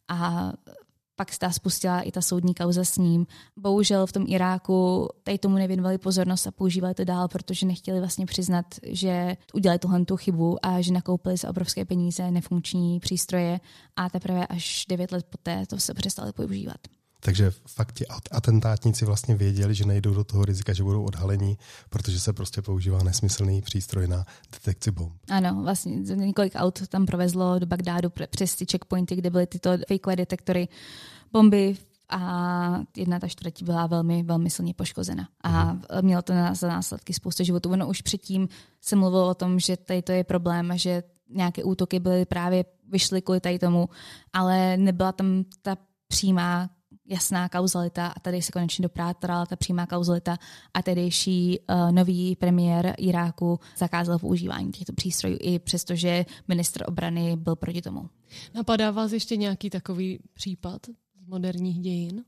a 0.08 0.52
pak 1.18 1.32
se 1.32 1.52
spustila 1.52 2.00
i 2.00 2.12
ta 2.12 2.22
soudní 2.22 2.54
kauza 2.54 2.84
s 2.84 2.98
ním. 2.98 3.26
Bohužel 3.56 4.06
v 4.06 4.12
tom 4.12 4.24
Iráku 4.28 5.08
tady 5.22 5.38
tomu 5.38 5.56
nevěnovali 5.56 5.98
pozornost 5.98 6.46
a 6.46 6.50
používali 6.50 6.94
to 6.94 7.04
dál, 7.04 7.28
protože 7.28 7.66
nechtěli 7.66 7.98
vlastně 8.00 8.26
přiznat, 8.26 8.66
že 8.82 9.36
udělali 9.54 9.78
tuhle 9.78 10.04
tu 10.04 10.16
chybu 10.16 10.66
a 10.66 10.80
že 10.80 10.92
nakoupili 10.92 11.36
za 11.36 11.50
obrovské 11.50 11.84
peníze 11.84 12.30
nefunkční 12.30 13.00
přístroje 13.00 13.60
a 13.96 14.10
teprve 14.10 14.46
až 14.46 14.86
9 14.88 15.12
let 15.12 15.26
poté 15.30 15.66
to 15.66 15.78
se 15.78 15.94
přestali 15.94 16.32
používat. 16.32 16.97
Takže 17.20 17.52
fakt 17.66 17.92
ti 17.92 18.06
atentátníci 18.30 19.04
vlastně 19.04 19.34
věděli, 19.36 19.74
že 19.74 19.84
nejdou 19.84 20.14
do 20.14 20.24
toho 20.24 20.44
rizika, 20.44 20.72
že 20.72 20.82
budou 20.82 21.04
odhalení, 21.04 21.58
protože 21.90 22.20
se 22.20 22.32
prostě 22.32 22.62
používá 22.62 23.02
nesmyslný 23.02 23.62
přístroj 23.62 24.08
na 24.08 24.24
detekci 24.52 24.90
bomb. 24.90 25.12
Ano, 25.30 25.62
vlastně 25.62 25.96
několik 25.96 26.52
aut 26.56 26.88
tam 26.88 27.06
provezlo 27.06 27.58
do 27.58 27.66
Bagdádu 27.66 28.12
přes 28.30 28.56
ty 28.56 28.66
checkpointy, 28.70 29.16
kde 29.16 29.30
byly 29.30 29.46
tyto 29.46 29.70
fakeové 29.88 30.16
detektory 30.16 30.68
bomby 31.32 31.76
a 32.08 32.80
jedna 32.96 33.18
ta 33.18 33.28
čtvrtí 33.28 33.64
byla 33.64 33.86
velmi, 33.86 34.22
velmi 34.22 34.50
silně 34.50 34.74
poškozena. 34.74 35.28
A 35.42 35.72
mm. 35.72 35.82
mělo 36.00 36.22
to 36.22 36.32
za 36.52 36.68
následky 36.68 37.14
spoustu 37.14 37.44
životů. 37.44 37.70
Ono 37.70 37.88
už 37.88 38.02
předtím 38.02 38.48
se 38.80 38.96
mluvilo 38.96 39.28
o 39.28 39.34
tom, 39.34 39.58
že 39.58 39.76
tady 39.76 40.02
to 40.02 40.12
je 40.12 40.24
problém 40.24 40.70
a 40.70 40.76
že 40.76 41.02
nějaké 41.28 41.64
útoky 41.64 42.00
byly 42.00 42.24
právě, 42.24 42.64
vyšly 42.88 43.22
kvůli 43.22 43.40
tady 43.40 43.58
tomu, 43.58 43.88
ale 44.32 44.76
nebyla 44.76 45.12
tam 45.12 45.44
ta 45.62 45.76
přímá 46.08 46.70
jasná 47.08 47.48
kauzalita 47.48 48.06
a 48.06 48.20
tady 48.20 48.42
se 48.42 48.52
konečně 48.52 48.82
doprátrala 48.82 49.46
ta 49.46 49.56
přímá 49.56 49.86
kauzalita 49.86 50.38
a 50.74 50.82
tehdejší 50.82 51.58
uh, 51.58 51.92
nový 51.92 52.36
premiér 52.36 52.94
Iráku 52.98 53.60
zakázal 53.76 54.18
používání 54.18 54.72
těchto 54.72 54.92
přístrojů 54.92 55.36
i 55.40 55.58
přestože 55.58 56.26
ministr 56.48 56.84
obrany 56.86 57.36
byl 57.36 57.56
proti 57.56 57.82
tomu. 57.82 58.10
Napadá 58.54 58.90
vás 58.90 59.12
ještě 59.12 59.36
nějaký 59.36 59.70
takový 59.70 60.18
případ 60.34 60.86
z 61.14 61.26
moderních 61.26 61.80
dějin? 61.80 62.24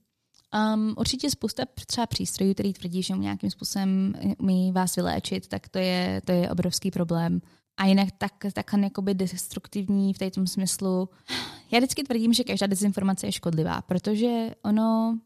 Um, 0.74 0.94
určitě 0.98 1.30
spousta 1.30 1.62
třeba 1.86 2.06
přístrojů, 2.06 2.54
který 2.54 2.72
tvrdí, 2.72 3.02
že 3.02 3.16
nějakým 3.16 3.50
způsobem 3.50 4.14
umí 4.38 4.72
vás 4.72 4.96
vyléčit, 4.96 5.48
tak 5.48 5.68
to 5.68 5.78
je, 5.78 6.22
to 6.24 6.32
je 6.32 6.50
obrovský 6.50 6.90
problém. 6.90 7.40
A 7.80 7.86
jinak 7.86 8.08
tak, 8.18 8.32
takhle 8.52 8.80
jakoby 8.80 9.14
destruktivní 9.14 10.14
v 10.14 10.30
tom 10.30 10.46
smyslu. 10.46 11.08
Já 11.70 11.78
vždycky 11.78 12.02
tvrdím, 12.02 12.32
že 12.32 12.44
každá 12.44 12.66
dezinformace 12.66 13.26
je 13.26 13.32
škodlivá, 13.32 13.82
protože 13.82 14.50
ono 14.64 15.18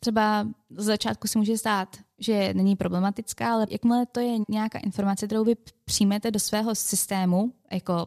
třeba 0.00 0.48
z 0.76 0.84
začátku 0.84 1.28
si 1.28 1.38
může 1.38 1.58
stát, 1.58 1.96
že 2.18 2.54
není 2.54 2.76
problematická, 2.76 3.52
ale 3.52 3.66
jakmile 3.70 4.06
to 4.06 4.20
je 4.20 4.38
nějaká 4.48 4.78
informace, 4.78 5.26
kterou 5.26 5.44
vy 5.44 5.56
přijmete 5.84 6.30
do 6.30 6.40
svého 6.40 6.74
systému, 6.74 7.52
jako 7.72 8.06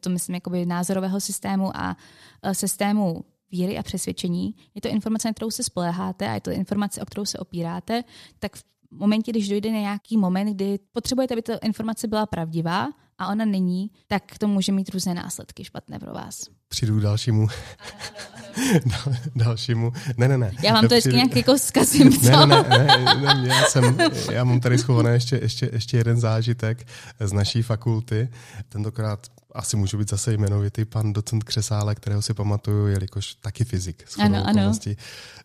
to 0.00 0.10
myslím 0.10 0.34
jakoby 0.34 0.66
názorového 0.66 1.20
systému 1.20 1.76
a 1.76 1.96
systému 2.52 3.24
víry 3.50 3.78
a 3.78 3.82
přesvědčení, 3.82 4.54
je 4.74 4.80
to 4.80 4.88
informace, 4.88 5.28
na 5.28 5.32
kterou 5.32 5.50
se 5.50 5.62
spoleháte 5.62 6.28
a 6.28 6.34
je 6.34 6.40
to 6.40 6.50
informace, 6.50 7.02
o 7.02 7.06
kterou 7.06 7.24
se 7.24 7.38
opíráte, 7.38 8.04
tak 8.38 8.56
v 8.56 8.64
momentě, 8.90 9.32
když 9.32 9.48
dojde 9.48 9.70
nějaký 9.70 10.16
moment, 10.16 10.54
kdy 10.54 10.78
potřebujete, 10.92 11.34
aby 11.34 11.42
ta 11.42 11.56
informace 11.56 12.08
byla 12.08 12.26
pravdivá 12.26 12.88
a 13.18 13.28
ona 13.28 13.44
není, 13.44 13.90
tak 14.06 14.22
to 14.38 14.48
může 14.48 14.72
mít 14.72 14.88
různé 14.88 15.14
následky 15.14 15.64
špatné 15.64 15.98
pro 15.98 16.12
vás. 16.12 16.40
Přijdu 16.68 16.98
k 16.98 17.02
dalšímu. 17.02 17.48
dalšímu. 19.36 19.92
Ne, 20.16 20.28
ne, 20.28 20.38
ne. 20.38 20.52
Já 20.62 20.72
vám 20.72 20.88
to 20.88 20.94
vždycky 20.94 21.12
nějak 21.12 21.36
jako 21.36 21.58
zkazím, 21.58 22.12
co? 22.12 22.46
Ne, 22.46 22.46
ne, 22.46 22.64
ne, 22.68 23.14
ne, 23.14 23.34
ne 23.34 23.48
já, 23.48 23.62
jsem, 23.64 23.98
já 24.32 24.44
mám 24.44 24.60
tady 24.60 24.78
schované 24.78 25.10
ještě, 25.10 25.36
ještě, 25.42 25.70
ještě 25.72 25.96
jeden 25.96 26.20
zážitek 26.20 26.86
z 27.20 27.32
naší 27.32 27.62
fakulty. 27.62 28.28
Tentokrát 28.68 29.26
asi 29.52 29.76
můžu 29.76 29.98
být 29.98 30.10
zase 30.10 30.32
jmenovitý 30.32 30.84
pan 30.84 31.12
docent 31.12 31.44
Křesále, 31.44 31.94
kterého 31.94 32.22
si 32.22 32.34
pamatuju, 32.34 32.86
jelikož 32.86 33.34
taky 33.34 33.64
fyzik. 33.64 34.04
Ano, 34.18 34.42
ano. 34.46 34.72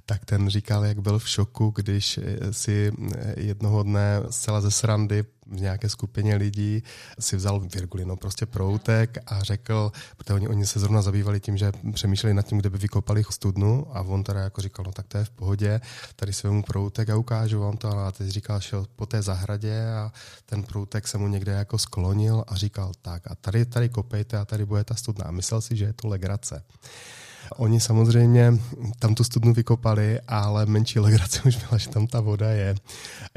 Tak 0.05 0.25
ten 0.25 0.49
říkal, 0.49 0.85
jak 0.85 0.99
byl 0.99 1.19
v 1.19 1.29
šoku, 1.29 1.73
když 1.75 2.19
si 2.51 2.91
jednoho 3.37 3.83
dne 3.83 4.21
zcela 4.29 4.61
ze 4.61 4.71
srandy 4.71 5.23
v 5.51 5.61
nějaké 5.61 5.89
skupině 5.89 6.35
lidí 6.35 6.83
si 7.19 7.35
vzal 7.35 7.59
Virgulino 7.59 8.15
prostě 8.15 8.45
proutek 8.45 9.17
a 9.25 9.43
řekl, 9.43 9.91
protože 10.17 10.33
oni, 10.33 10.47
oni 10.47 10.65
se 10.65 10.79
zrovna 10.79 11.01
zabývali 11.01 11.39
tím, 11.39 11.57
že 11.57 11.71
přemýšleli 11.93 12.33
nad 12.33 12.45
tím, 12.45 12.57
kde 12.57 12.69
by 12.69 12.77
vykopali 12.77 13.23
studnu 13.29 13.97
a 13.97 14.01
on 14.01 14.23
teda 14.23 14.39
jako 14.39 14.61
říkal, 14.61 14.85
no 14.85 14.91
tak 14.91 15.07
to 15.07 15.17
je 15.17 15.25
v 15.25 15.29
pohodě, 15.29 15.81
tady 16.15 16.33
si 16.33 16.47
vemu 16.47 16.63
proutek 16.63 17.09
a 17.09 17.17
ukážu 17.17 17.59
vám 17.59 17.77
to 17.77 17.89
a 17.99 18.11
teď 18.11 18.27
říkal, 18.27 18.61
šel 18.61 18.85
po 18.95 19.05
té 19.05 19.21
zahradě 19.21 19.85
a 19.91 20.11
ten 20.45 20.63
proutek 20.63 21.07
se 21.07 21.17
mu 21.17 21.27
někde 21.27 21.51
jako 21.51 21.77
sklonil 21.77 22.43
a 22.47 22.55
říkal 22.55 22.91
tak 23.01 23.31
a 23.31 23.35
tady, 23.35 23.65
tady 23.65 23.89
kopejte 23.89 24.37
a 24.37 24.45
tady 24.45 24.65
bude 24.65 24.83
ta 24.83 24.95
studna 24.95 25.25
a 25.25 25.31
myslel 25.31 25.61
si, 25.61 25.75
že 25.75 25.85
je 25.85 25.93
to 25.93 26.07
legrace. 26.07 26.63
Oni 27.57 27.79
samozřejmě 27.79 28.53
tam 28.99 29.15
tu 29.15 29.23
studnu 29.23 29.53
vykopali, 29.53 30.19
ale 30.27 30.65
menší 30.65 30.99
legrace 30.99 31.41
už 31.45 31.55
byla, 31.55 31.77
že 31.77 31.89
tam 31.89 32.07
ta 32.07 32.21
voda 32.21 32.49
je. 32.49 32.75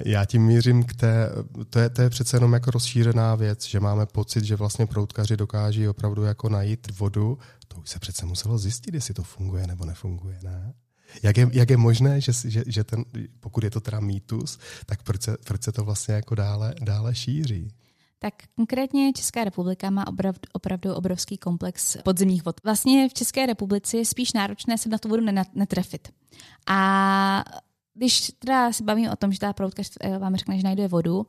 Já 0.05 0.25
tím 0.25 0.43
mířím 0.43 0.85
k 0.85 0.95
té, 0.95 1.29
to 1.71 1.79
je, 1.79 1.91
to 1.91 2.03
je 2.03 2.11
přece 2.11 2.37
jenom 2.37 2.53
jako 2.53 2.71
rozšířená 2.71 3.35
věc, 3.35 3.67
že 3.67 3.81
máme 3.81 4.07
pocit, 4.07 4.45
že 4.45 4.57
vlastně 4.57 4.87
proutkaři 4.87 5.37
dokáží 5.37 5.89
opravdu 5.89 6.23
jako 6.23 6.49
najít 6.49 6.99
vodu. 6.99 7.39
To 7.69 7.77
už 7.81 7.91
se 7.91 7.99
přece 7.99 8.27
muselo 8.27 8.59
zjistit, 8.59 8.95
jestli 8.95 9.15
to 9.15 9.23
funguje 9.23 9.67
nebo 9.67 9.85
nefunguje, 9.85 10.39
ne? 10.43 10.75
Jak 11.23 11.37
je, 11.37 11.49
jak 11.53 11.71
je 11.71 11.77
možné, 11.77 12.21
že, 12.21 12.33
že, 12.45 12.65
že 12.67 12.85
ten, 12.85 13.05
pokud 13.41 13.65
je 13.65 13.71
to 13.71 13.81
teda 13.81 14.01
mýtus, 14.01 14.59
tak 14.87 15.03
proč 15.03 15.23
se, 15.23 15.37
proč 15.45 15.63
se 15.63 15.73
to 15.73 15.85
vlastně 15.85 16.15
jako 16.15 16.35
dále, 16.35 16.75
dále 16.81 17.15
šíří? 17.15 17.73
Tak 18.23 18.35
konkrétně 18.57 19.13
Česká 19.13 19.45
republika 19.45 19.91
má 19.91 20.07
opravdu, 20.07 20.41
opravdu 20.53 20.95
obrovský 20.95 21.39
komplex 21.39 21.97
podzemních 21.97 22.45
vod. 22.45 22.61
Vlastně 22.65 23.09
v 23.09 23.15
České 23.15 23.47
republice 23.47 23.97
je 23.97 24.05
spíš 24.05 24.33
náročné 24.33 24.79
se 24.79 24.89
na 24.89 24.99
tu 24.99 25.09
vodu 25.09 25.27
netrefit. 25.55 26.09
A 26.69 27.45
když 27.95 28.33
teda 28.39 28.73
se 28.73 28.85
bavím 28.85 29.11
o 29.11 29.17
tom, 29.17 29.33
že 29.33 29.39
ta 29.39 29.53
proutkař 29.53 29.91
eh, 30.01 30.19
vám 30.19 30.37
řekne, 30.37 30.57
že 30.57 30.65
najde 30.65 30.89
vodu, 30.89 31.27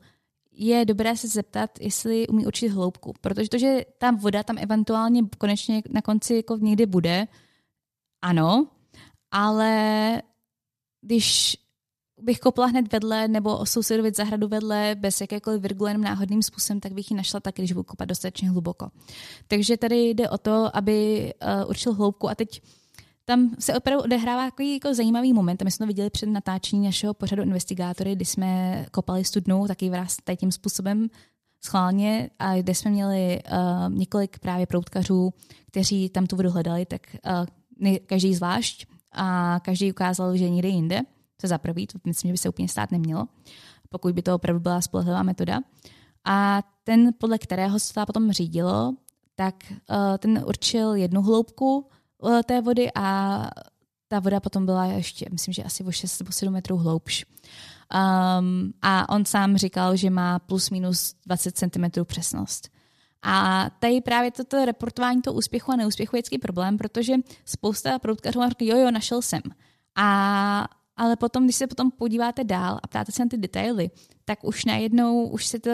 je 0.52 0.84
dobré 0.84 1.16
se 1.16 1.28
zeptat, 1.28 1.70
jestli 1.80 2.28
umí 2.28 2.46
určit 2.46 2.68
hloubku. 2.68 3.14
Protože 3.20 3.48
to, 3.48 3.58
že 3.58 3.84
ta 3.98 4.10
voda 4.10 4.42
tam 4.42 4.58
eventuálně 4.58 5.22
konečně 5.38 5.82
na 5.90 6.02
konci 6.02 6.34
jako 6.34 6.56
někdy 6.56 6.86
bude, 6.86 7.26
ano, 8.22 8.66
ale 9.30 10.22
když 11.00 11.56
bych 12.24 12.38
kopla 12.38 12.66
hned 12.66 12.92
vedle 12.92 13.28
nebo 13.28 13.58
o 13.58 13.66
sousedovi 13.66 14.12
zahradu 14.16 14.48
vedle 14.48 14.96
bez 14.98 15.20
jakékoliv 15.20 15.62
virgule 15.62 15.90
jenom 15.90 16.02
náhodným 16.02 16.42
způsobem, 16.42 16.80
tak 16.80 16.92
bych 16.92 17.10
ji 17.10 17.16
našla 17.16 17.40
taky, 17.40 17.62
když 17.62 17.72
budu 17.72 17.84
kopat 17.84 18.08
dostatečně 18.08 18.50
hluboko. 18.50 18.90
Takže 19.48 19.76
tady 19.76 20.08
jde 20.08 20.30
o 20.30 20.38
to, 20.38 20.76
aby 20.76 21.32
uh, 21.62 21.70
určil 21.70 21.94
hloubku 21.94 22.28
a 22.28 22.34
teď 22.34 22.62
tam 23.24 23.50
se 23.58 23.74
opravdu 23.74 24.04
odehrává 24.04 24.44
takový 24.44 24.74
jako 24.74 24.94
zajímavý 24.94 25.32
moment. 25.32 25.62
My 25.62 25.70
jsme 25.70 25.86
to 25.86 25.88
viděli 25.88 26.10
před 26.10 26.26
natáčení 26.26 26.84
našeho 26.84 27.14
pořadu 27.14 27.42
Investigátory, 27.42 28.16
kdy 28.16 28.24
jsme 28.24 28.86
kopali 28.90 29.24
studnu 29.24 29.66
taky 29.68 29.90
vraz 29.90 30.16
tím 30.36 30.52
způsobem 30.52 31.08
schválně 31.64 32.30
a 32.38 32.56
kde 32.56 32.74
jsme 32.74 32.90
měli 32.90 33.40
uh, 33.52 33.94
několik 33.94 34.38
právě 34.38 34.66
proutkařů, 34.66 35.32
kteří 35.66 36.08
tam 36.08 36.26
tu 36.26 36.36
vodu 36.36 36.50
hledali, 36.50 36.86
tak 36.86 37.00
uh, 37.80 37.96
každý 38.06 38.34
zvlášť 38.34 38.86
a 39.12 39.60
každý 39.64 39.90
ukázal, 39.92 40.36
že 40.36 40.50
někde 40.50 40.68
jinde. 40.68 41.00
To 41.40 41.46
za 41.46 41.58
prvý, 41.58 41.86
to 41.86 41.98
myslím, 42.04 42.28
že 42.28 42.32
by 42.32 42.38
se 42.38 42.48
úplně 42.48 42.68
stát 42.68 42.90
nemělo, 42.90 43.26
pokud 43.88 44.14
by 44.14 44.22
to 44.22 44.34
opravdu 44.34 44.60
byla 44.60 44.80
spolehlivá 44.80 45.22
metoda. 45.22 45.60
A 46.24 46.62
ten, 46.84 47.10
podle 47.18 47.38
kterého 47.38 47.78
se 47.78 47.94
to 47.94 48.06
potom 48.06 48.32
řídilo, 48.32 48.94
tak 49.34 49.54
uh, 49.70 50.18
ten 50.18 50.44
určil 50.46 50.94
jednu 50.94 51.22
hloubku 51.22 51.88
uh, 52.18 52.40
té 52.42 52.60
vody 52.60 52.90
a 52.94 53.50
ta 54.08 54.20
voda 54.20 54.40
potom 54.40 54.66
byla 54.66 54.84
ještě, 54.84 55.26
myslím, 55.32 55.54
že 55.54 55.62
asi 55.62 55.84
o 55.84 55.92
6 55.92 56.18
nebo 56.18 56.32
7 56.32 56.52
metrů 56.52 56.76
hloubš. 56.76 57.24
Um, 58.38 58.72
a 58.82 59.08
on 59.08 59.24
sám 59.24 59.56
říkal, 59.56 59.96
že 59.96 60.10
má 60.10 60.38
plus 60.38 60.70
minus 60.70 61.14
20 61.26 61.58
cm 61.58 62.04
přesnost. 62.04 62.68
A 63.22 63.66
tady 63.78 64.00
právě 64.00 64.30
toto 64.30 64.64
reportování 64.64 65.22
toho 65.22 65.34
úspěchu 65.34 65.72
a 65.72 65.76
neúspěchu 65.76 66.16
je 66.16 66.20
vždycky 66.20 66.38
problém, 66.38 66.78
protože 66.78 67.14
spousta 67.44 67.98
proutkařů 67.98 68.38
má 68.38 68.48
říká, 68.48 68.64
jo, 68.64 68.76
jo, 68.76 68.90
našel 68.90 69.22
jsem. 69.22 69.40
A, 69.96 70.68
ale 70.96 71.16
potom, 71.16 71.44
když 71.44 71.56
se 71.56 71.66
potom 71.66 71.90
podíváte 71.90 72.44
dál 72.44 72.78
a 72.82 72.86
ptáte 72.86 73.12
se 73.12 73.24
na 73.24 73.28
ty 73.28 73.36
detaily, 73.36 73.90
tak 74.24 74.44
už 74.44 74.64
najednou, 74.64 75.26
už 75.26 75.46
se 75.46 75.60
to 75.60 75.70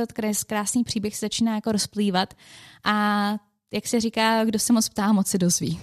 krásný 0.46 0.84
příběh 0.84 1.18
začíná 1.18 1.54
jako 1.54 1.72
rozplývat 1.72 2.34
a 2.84 3.36
jak 3.72 3.86
se 3.86 4.00
říká, 4.00 4.44
kdo 4.44 4.58
se 4.58 4.72
moc 4.72 4.88
ptá, 4.88 5.12
moc 5.12 5.26
se 5.26 5.38
dozví. 5.38 5.80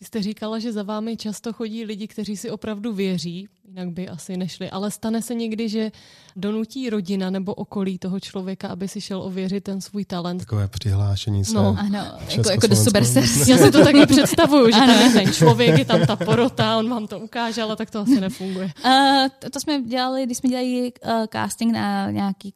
Vy 0.00 0.06
jste 0.06 0.22
říkala, 0.22 0.58
že 0.58 0.72
za 0.72 0.82
vámi 0.82 1.16
často 1.16 1.52
chodí 1.52 1.84
lidi, 1.84 2.06
kteří 2.08 2.36
si 2.36 2.50
opravdu 2.50 2.92
věří, 2.92 3.48
jinak 3.68 3.90
by 3.90 4.08
asi 4.08 4.36
nešli, 4.36 4.70
ale 4.70 4.90
stane 4.90 5.22
se 5.22 5.34
někdy, 5.34 5.68
že 5.68 5.92
donutí 6.36 6.90
rodina 6.90 7.30
nebo 7.30 7.54
okolí 7.54 7.98
toho 7.98 8.20
člověka, 8.20 8.68
aby 8.68 8.88
si 8.88 9.00
šel 9.00 9.22
ověřit 9.22 9.64
ten 9.64 9.80
svůj 9.80 10.04
talent. 10.04 10.38
Takové 10.38 10.68
přihlášení 10.68 11.44
se. 11.44 11.54
No, 11.54 11.76
ano, 11.78 11.98
jako, 12.36 12.50
jako 12.50 12.66
do 12.66 12.76
Superstars. 12.76 13.48
Já 13.48 13.58
si 13.58 13.70
to 13.70 13.84
taky 13.84 14.06
představuju, 14.06 14.66
že 14.66 14.78
tam 14.78 15.00
je 15.00 15.10
ten 15.10 15.32
člověk, 15.32 15.78
je 15.78 15.84
tam 15.84 16.06
ta 16.06 16.16
porota, 16.16 16.78
on 16.78 16.90
vám 16.90 17.06
to 17.06 17.18
ukáže, 17.18 17.62
ale 17.62 17.76
tak 17.76 17.90
to 17.90 18.00
asi 18.00 18.20
nefunguje. 18.20 18.72
Uh, 18.84 18.92
to, 19.38 19.50
to 19.50 19.60
jsme 19.60 19.82
dělali, 19.82 20.26
když 20.26 20.38
jsme 20.38 20.50
dělali 20.50 20.92
uh, 21.04 21.10
casting 21.32 21.72
na 21.72 22.10
nějaký 22.10 22.52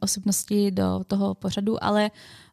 osobnosti 0.00 0.70
do 0.70 1.00
toho 1.06 1.34
pořadu, 1.34 1.84
ale 1.84 2.10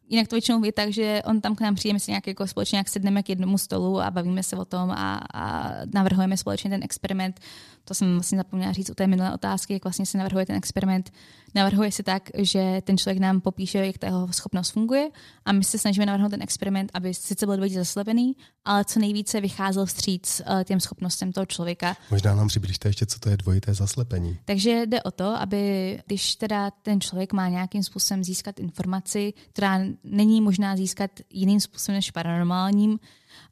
Jinak 0.08 0.28
to 0.28 0.36
většinou 0.36 0.64
je 0.64 0.72
tak, 0.72 0.92
že 0.92 1.22
on 1.24 1.40
tam 1.40 1.54
k 1.54 1.60
nám 1.60 1.74
přijde, 1.74 1.92
my 1.92 2.00
si 2.00 2.10
nějak 2.10 2.26
jako 2.26 2.46
společně 2.46 2.76
nějak 2.76 2.88
sedneme 2.88 3.22
k 3.22 3.28
jednomu 3.28 3.58
stolu 3.58 4.00
a 4.00 4.10
bavíme 4.10 4.42
se 4.42 4.56
o 4.56 4.64
tom 4.64 4.90
a, 4.90 5.20
a 5.34 5.72
navrhujeme 5.94 6.36
společně 6.36 6.70
ten 6.70 6.82
experiment. 6.82 7.40
To 7.88 7.94
jsem 7.94 8.14
vlastně 8.14 8.38
zapomněla 8.38 8.72
říct 8.72 8.90
u 8.90 8.94
té 8.94 9.06
minulé 9.06 9.34
otázky, 9.34 9.72
jak 9.72 9.84
vlastně 9.84 10.06
se 10.06 10.18
navrhuje 10.18 10.46
ten 10.46 10.56
experiment. 10.56 11.12
Navrhuje 11.54 11.92
se 11.92 12.02
tak, 12.02 12.30
že 12.38 12.80
ten 12.84 12.98
člověk 12.98 13.18
nám 13.18 13.40
popíše, 13.40 13.86
jak 13.86 13.98
ta 13.98 14.06
jeho 14.06 14.32
schopnost 14.32 14.70
funguje 14.70 15.08
a 15.44 15.52
my 15.52 15.64
se 15.64 15.78
snažíme 15.78 16.06
navrhnout 16.06 16.30
ten 16.30 16.42
experiment, 16.42 16.90
aby 16.94 17.14
sice 17.14 17.46
byl 17.46 17.56
dvojitě 17.56 17.78
zaslepený, 17.78 18.36
ale 18.64 18.84
co 18.84 19.00
nejvíce 19.00 19.40
vycházel 19.40 19.86
vstříc 19.86 20.42
uh, 20.50 20.62
těm 20.64 20.80
schopnostem 20.80 21.32
toho 21.32 21.46
člověka. 21.46 21.96
Možná 22.10 22.34
nám 22.34 22.48
přibližte 22.48 22.88
ještě, 22.88 23.06
co 23.06 23.18
to 23.18 23.30
je 23.30 23.36
dvojité 23.36 23.74
zaslepení. 23.74 24.38
Takže 24.44 24.86
jde 24.86 25.02
o 25.02 25.10
to, 25.10 25.24
aby 25.24 26.02
když 26.06 26.36
teda 26.36 26.70
ten 26.70 27.00
člověk 27.00 27.32
má 27.32 27.48
nějakým 27.48 27.82
způsobem 27.82 28.24
získat 28.24 28.60
informaci, 28.60 29.32
která 29.52 29.80
není 30.04 30.40
možná 30.40 30.76
získat 30.76 31.10
jiným 31.30 31.60
způsobem 31.60 31.96
než 31.96 32.10
paranormálním, 32.10 32.98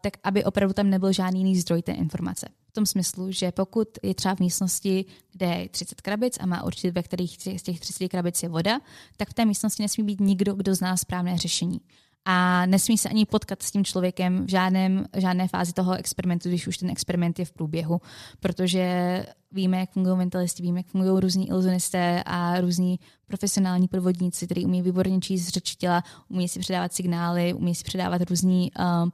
tak 0.03 0.13
aby 0.25 0.45
opravdu 0.45 0.75
tam 0.75 0.91
nebyl 0.91 1.13
žádný 1.13 1.41
jiný 1.41 1.57
zdroj 1.57 1.83
té 1.83 1.93
informace. 1.93 2.49
V 2.77 2.85
tom 2.85 2.87
smyslu, 2.87 3.33
že 3.33 3.53
pokud 3.53 3.89
je 4.03 4.15
třeba 4.15 4.35
v 4.35 4.41
místnosti, 4.41 5.05
kde 5.33 5.47
je 5.47 5.69
30 5.69 6.01
krabic 6.01 6.39
a 6.41 6.47
má 6.47 6.63
určitě, 6.63 6.91
ve 6.91 7.03
kterých 7.03 7.39
z 7.57 7.63
těch 7.63 7.81
30 7.81 8.09
krabic 8.09 8.43
je 8.43 8.49
voda, 8.49 8.81
tak 9.17 9.31
v 9.31 9.35
té 9.35 9.45
místnosti 9.45 9.83
nesmí 9.83 10.05
být 10.05 10.21
nikdo, 10.21 10.55
kdo 10.55 10.75
zná 10.75 10.97
správné 10.97 11.39
řešení. 11.39 11.81
A 12.25 12.67
nesmí 12.67 12.99
se 12.99 13.09
ani 13.09 13.27
potkat 13.27 13.63
s 13.63 13.71
tím 13.71 13.85
člověkem 13.85 14.47
v 14.47 14.51
žádném, 14.51 15.07
žádné 15.17 15.49
fázi 15.49 15.73
toho 15.73 15.95
experimentu, 15.95 16.49
když 16.49 16.67
už 16.67 16.79
ten 16.79 16.91
experiment 16.91 17.39
je 17.39 17.45
v 17.45 17.53
průběhu, 17.53 18.01
protože 18.41 19.27
víme, 19.53 19.81
jak 19.81 19.91
fungují 19.91 20.17
mentalisti, 20.17 20.63
víme, 20.63 20.79
jak 20.79 20.87
fungují 20.87 21.21
různí 21.21 21.49
iluzionisté 21.49 22.23
a 22.27 22.61
různí 22.61 23.01
profesionální 23.27 23.89
podvodníci, 23.89 24.47
kteří 24.47 24.65
umí 24.67 24.83
výborně 24.83 25.21
číst 25.21 25.49
řeč 25.49 25.77
těla, 25.77 26.05
umí 26.29 26.49
si 26.49 26.61
předávat 26.61 26.93
signály, 26.93 27.55
umí 27.55 27.75
si 27.75 27.85
předávat 27.85 28.23
různé 28.31 28.67
uh, 28.79 29.09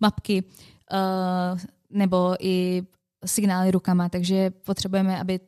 mapky 0.00 0.44
uh, 0.44 1.58
nebo 1.90 2.36
i 2.40 2.82
signály 3.24 3.70
rukama, 3.70 4.08
takže 4.08 4.50
potřebujeme, 4.50 5.20
aby 5.20 5.40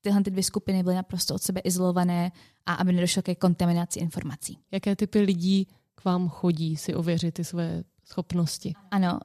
tyhle 0.00 0.22
ty 0.22 0.30
dvě 0.30 0.42
skupiny 0.42 0.82
byly 0.82 0.94
naprosto 0.94 1.34
od 1.34 1.42
sebe 1.42 1.60
izolované 1.60 2.32
a 2.66 2.74
aby 2.74 2.92
nedošlo 2.92 3.22
ke 3.22 3.34
kontaminaci 3.34 3.98
informací. 3.98 4.58
Jaké 4.70 4.96
typy 4.96 5.20
lidí 5.20 5.66
k 5.94 6.04
vám 6.04 6.28
chodí 6.28 6.76
si 6.76 6.94
ověřit 6.94 7.34
ty 7.34 7.44
své 7.44 7.84
schopnosti. 8.04 8.74
Ano, 8.90 9.18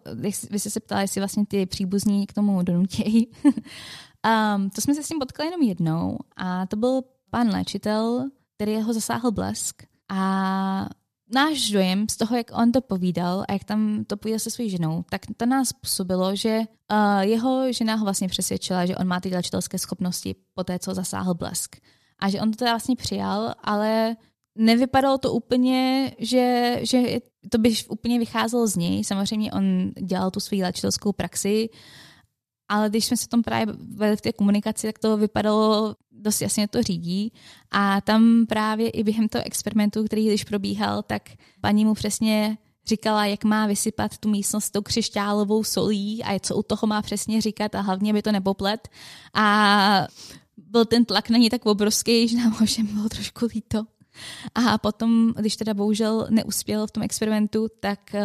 vy 0.49 0.59
jste 0.59 0.69
se 0.69 0.79
ptali, 0.79 1.03
jestli 1.03 1.21
vlastně 1.21 1.45
ty 1.45 1.65
příbuzní 1.65 2.27
k 2.27 2.33
tomu 2.33 2.63
donutějí. 2.63 3.27
um, 4.55 4.69
to 4.69 4.81
jsme 4.81 4.95
se 4.95 5.03
s 5.03 5.07
tím 5.07 5.19
potkali 5.19 5.47
jenom 5.47 5.61
jednou 5.61 6.17
a 6.35 6.65
to 6.65 6.75
byl 6.75 7.01
pan 7.29 7.49
léčitel, 7.49 8.29
který 8.55 8.81
ho 8.81 8.93
zasáhl 8.93 9.31
blesk 9.31 9.83
a 10.09 10.89
náš 11.33 11.71
dojem 11.71 12.09
z 12.09 12.17
toho, 12.17 12.35
jak 12.35 12.51
on 12.53 12.71
to 12.71 12.81
povídal 12.81 13.45
a 13.47 13.53
jak 13.53 13.63
tam 13.63 14.05
to 14.07 14.17
povídal 14.17 14.39
se 14.39 14.51
svou 14.51 14.69
ženou, 14.69 15.03
tak 15.09 15.21
to 15.37 15.45
nás 15.45 15.73
působilo, 15.73 16.35
že 16.35 16.59
uh, 16.59 17.21
jeho 17.21 17.73
žena 17.73 17.95
ho 17.95 18.03
vlastně 18.03 18.27
přesvědčila, 18.27 18.85
že 18.85 18.95
on 18.95 19.07
má 19.07 19.19
ty 19.19 19.29
léčitelské 19.29 19.79
schopnosti 19.79 20.35
po 20.53 20.63
té, 20.63 20.79
co 20.79 20.93
zasáhl 20.93 21.33
blesk. 21.33 21.75
A 22.19 22.29
že 22.29 22.41
on 22.41 22.51
to 22.51 22.57
teda 22.57 22.71
vlastně 22.71 22.95
přijal, 22.95 23.53
ale 23.63 24.15
nevypadalo 24.55 25.17
to 25.17 25.33
úplně, 25.33 26.11
že, 26.19 26.79
že 26.81 27.19
to 27.49 27.57
by 27.57 27.75
úplně 27.89 28.19
vycházelo 28.19 28.67
z 28.67 28.75
něj. 28.75 29.03
Samozřejmě 29.03 29.51
on 29.51 29.91
dělal 30.01 30.31
tu 30.31 30.39
svou 30.39 30.61
léčitelskou 30.61 31.11
praxi, 31.11 31.69
ale 32.69 32.89
když 32.89 33.05
jsme 33.05 33.17
se 33.17 33.27
tom 33.27 33.43
právě 33.43 33.75
vedli 33.95 34.17
v 34.17 34.21
té 34.21 34.33
komunikaci, 34.33 34.87
tak 34.87 34.99
to 34.99 35.17
vypadalo 35.17 35.95
dost 36.11 36.41
jasně 36.41 36.67
to 36.67 36.83
řídí. 36.83 37.33
A 37.71 38.01
tam 38.01 38.45
právě 38.49 38.89
i 38.89 39.03
během 39.03 39.29
toho 39.29 39.43
experimentu, 39.45 40.03
který 40.03 40.27
když 40.27 40.43
probíhal, 40.43 41.03
tak 41.03 41.29
paní 41.61 41.85
mu 41.85 41.93
přesně 41.93 42.57
říkala, 42.87 43.25
jak 43.25 43.43
má 43.43 43.67
vysypat 43.67 44.17
tu 44.17 44.29
místnost 44.29 44.69
tou 44.69 44.81
křišťálovou 44.81 45.63
solí 45.63 46.23
a 46.23 46.39
co 46.39 46.55
u 46.55 46.63
toho 46.63 46.87
má 46.87 47.01
přesně 47.01 47.41
říkat 47.41 47.75
a 47.75 47.81
hlavně 47.81 48.13
by 48.13 48.21
to 48.21 48.31
nepoplet. 48.31 48.87
A 49.33 50.07
byl 50.57 50.85
ten 50.85 51.05
tlak 51.05 51.29
na 51.29 51.37
ní 51.37 51.49
tak 51.49 51.65
obrovský, 51.65 52.27
že 52.27 52.37
nám 52.37 52.65
všem 52.65 52.87
bylo 52.87 53.09
trošku 53.09 53.45
líto. 53.45 53.83
A 54.55 54.77
potom, 54.77 55.33
když 55.39 55.55
teda 55.55 55.73
bohužel 55.73 56.27
neuspěl 56.29 56.87
v 56.87 56.91
tom 56.91 57.03
experimentu, 57.03 57.67
tak 57.79 58.15
eh, 58.15 58.21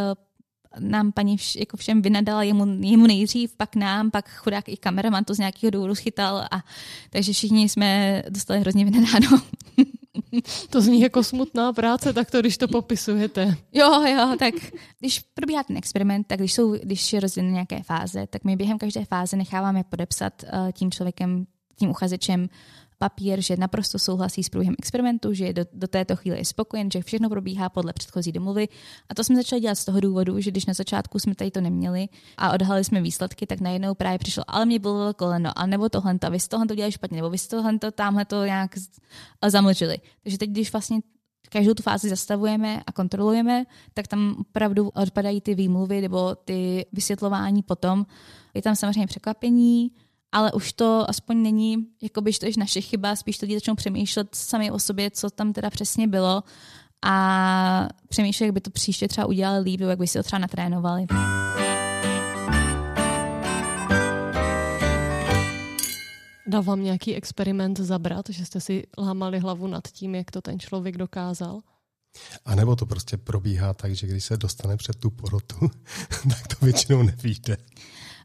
nám 0.79 1.13
paní 1.13 1.37
vš, 1.37 1.57
jako 1.57 1.77
všem 1.77 2.03
vynadala 2.03 2.43
jemu, 2.43 2.67
jemu 2.81 3.07
nejdřív, 3.07 3.57
pak 3.57 3.77
nám, 3.77 4.11
pak 4.11 4.31
chudák 4.31 4.69
i 4.69 4.77
kameraman 4.77 5.25
to 5.25 5.35
z 5.35 5.39
nějakého 5.39 5.71
důvodu 5.71 5.95
chytal 5.95 6.39
a 6.51 6.65
takže 7.11 7.33
všichni 7.33 7.69
jsme 7.69 8.23
dostali 8.29 8.61
hrozně 8.61 8.85
vynadáno. 8.85 9.43
to 10.71 10.81
zní 10.81 11.01
jako 11.01 11.25
smutná 11.25 11.73
práce, 11.73 12.13
tak 12.13 12.31
to, 12.31 12.41
když 12.41 12.59
to 12.59 12.69
popisujete. 12.69 13.57
Jo, 13.73 14.03
jo, 14.03 14.37
tak 14.39 14.55
když 15.01 15.21
probíhá 15.35 15.63
ten 15.63 15.77
experiment, 15.77 16.27
tak 16.27 16.39
když 16.39 16.55
jsou, 16.55 16.73
když 16.73 17.13
je 17.13 17.21
rozdělen 17.21 17.53
nějaké 17.53 17.83
fáze, 17.83 18.27
tak 18.27 18.45
my 18.45 18.57
během 18.57 18.79
každé 18.79 19.05
fáze 19.05 19.37
necháváme 19.37 19.85
podepsat 19.85 20.33
uh, 20.43 20.73
tím 20.73 20.91
člověkem, 20.91 21.47
tím 21.77 21.91
uchazečem 21.91 22.49
papír, 22.99 23.41
že 23.41 23.57
naprosto 23.57 23.99
souhlasí 23.99 24.43
s 24.43 24.49
průběhem 24.49 24.75
experimentu, 24.79 25.35
že 25.35 25.53
do, 25.53 25.65
do 25.73 25.89
této 25.89 26.17
chvíle 26.17 26.39
je 26.39 26.45
spokojen, 26.45 26.91
že 26.91 27.03
všechno 27.03 27.29
probíhá 27.29 27.69
podle 27.69 27.93
předchozí 27.93 28.33
domluvy. 28.33 28.69
A 29.09 29.15
to 29.15 29.25
jsme 29.25 29.37
začali 29.37 29.61
dělat 29.61 29.75
z 29.75 29.85
toho 29.85 30.01
důvodu, 30.01 30.41
že 30.41 30.51
když 30.51 30.67
na 30.67 30.75
začátku 30.75 31.19
jsme 31.19 31.35
tady 31.35 31.51
to 31.51 31.61
neměli 31.61 32.09
a 32.37 32.53
odhalili 32.53 32.85
jsme 32.85 33.01
výsledky, 33.01 33.47
tak 33.47 33.61
najednou 33.61 33.95
právě 33.95 34.19
přišlo, 34.19 34.45
ale 34.47 34.67
mě 34.67 34.79
bylo 34.79 35.15
koleno, 35.15 35.59
a 35.59 35.67
nebo 35.67 35.89
tohle, 35.89 36.19
a 36.23 36.29
vy 36.29 36.41
z 36.41 36.49
tohle 36.49 36.67
to 36.67 36.75
dělali 36.75 36.93
špatně, 36.93 37.17
nebo 37.17 37.31
vy 37.31 37.39
z 37.39 37.49
tohle 37.49 37.79
to 37.79 37.91
tamhle 37.91 38.25
to 38.25 38.45
nějak 38.45 38.75
zamlčili. 39.49 39.99
Takže 40.23 40.39
teď, 40.39 40.51
když 40.51 40.73
vlastně 40.73 41.01
každou 41.49 41.75
tu 41.75 41.83
fázi 41.83 42.09
zastavujeme 42.09 42.83
a 42.87 42.93
kontrolujeme, 42.93 43.65
tak 43.95 44.07
tam 44.07 44.37
opravdu 44.41 44.89
odpadají 44.89 45.41
ty 45.41 45.55
výmluvy 45.55 46.01
nebo 46.01 46.35
ty 46.35 46.87
vysvětlování 46.93 47.63
potom. 47.63 48.07
Je 48.55 48.63
tam 48.63 48.77
samozřejmě 48.77 49.07
překvapení, 49.07 49.93
ale 50.33 50.53
už 50.53 50.73
to 50.73 51.05
aspoň 51.09 51.43
není, 51.43 51.77
jako 52.03 52.21
by 52.21 52.33
to 52.33 52.47
je 52.47 52.53
naše 52.59 52.81
chyba, 52.81 53.17
spíš 53.17 53.43
lidi 53.43 53.55
začnou 53.55 53.75
přemýšlet 53.75 54.35
sami 54.35 54.71
o 54.71 54.79
sobě, 54.79 55.11
co 55.11 55.31
tam 55.31 55.53
teda 55.53 55.71
přesně 55.71 56.09
bylo 56.09 56.43
a 57.03 57.89
přemýšlet, 58.09 58.47
jak 58.47 58.55
by 58.55 58.61
to 58.61 58.71
příště 58.71 59.09
třeba 59.09 59.27
udělali 59.27 59.61
líp, 59.61 59.81
jak 59.81 59.99
by 59.99 60.07
si 60.07 60.19
to 60.19 60.23
třeba 60.23 60.39
natrénovali. 60.39 61.07
Dal 66.47 66.63
vám 66.63 66.83
nějaký 66.83 67.15
experiment 67.15 67.81
zabrat, 67.81 68.25
že 68.29 68.47
jste 68.47 68.61
si 68.61 68.83
lámali 68.99 69.39
hlavu 69.39 69.67
nad 69.67 69.89
tím, 69.89 70.15
jak 70.15 70.31
to 70.31 70.41
ten 70.43 70.59
člověk 70.61 70.97
dokázal? 70.97 71.61
A 72.45 72.55
nebo 72.55 72.77
to 72.77 72.87
prostě 72.87 73.17
probíhá 73.17 73.75
tak, 73.75 73.95
že 73.95 74.07
když 74.07 74.25
se 74.25 74.37
dostane 74.37 74.77
před 74.77 74.97
tu 74.97 75.11
porotu, 75.11 75.71
tak 76.31 76.47
to 76.47 76.65
většinou 76.65 77.03
nevíde. 77.03 77.57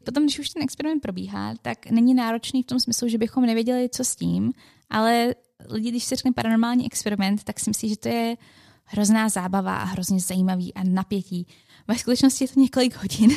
Potom, 0.04 0.22
když 0.22 0.38
už 0.38 0.50
ten 0.50 0.62
experiment 0.62 1.02
probíhá, 1.02 1.54
tak 1.62 1.90
není 1.90 2.14
náročný 2.14 2.62
v 2.62 2.66
tom 2.66 2.80
smyslu, 2.80 3.08
že 3.08 3.18
bychom 3.18 3.46
nevěděli, 3.46 3.88
co 3.88 4.04
s 4.04 4.16
tím, 4.16 4.52
ale 4.90 5.34
lidi, 5.68 5.90
když 5.90 6.04
se 6.04 6.16
řekne 6.16 6.32
paranormální 6.32 6.86
experiment, 6.86 7.44
tak 7.44 7.60
si 7.60 7.70
myslí, 7.70 7.88
že 7.88 7.96
to 7.96 8.08
je 8.08 8.36
hrozná 8.84 9.28
zábava 9.28 9.76
a 9.76 9.84
hrozně 9.84 10.20
zajímavý 10.20 10.74
a 10.74 10.84
napětí. 10.84 11.46
Ve 11.88 11.98
skutečnosti 11.98 12.44
je 12.44 12.48
to 12.48 12.60
několik 12.60 12.96
hodin 12.96 13.30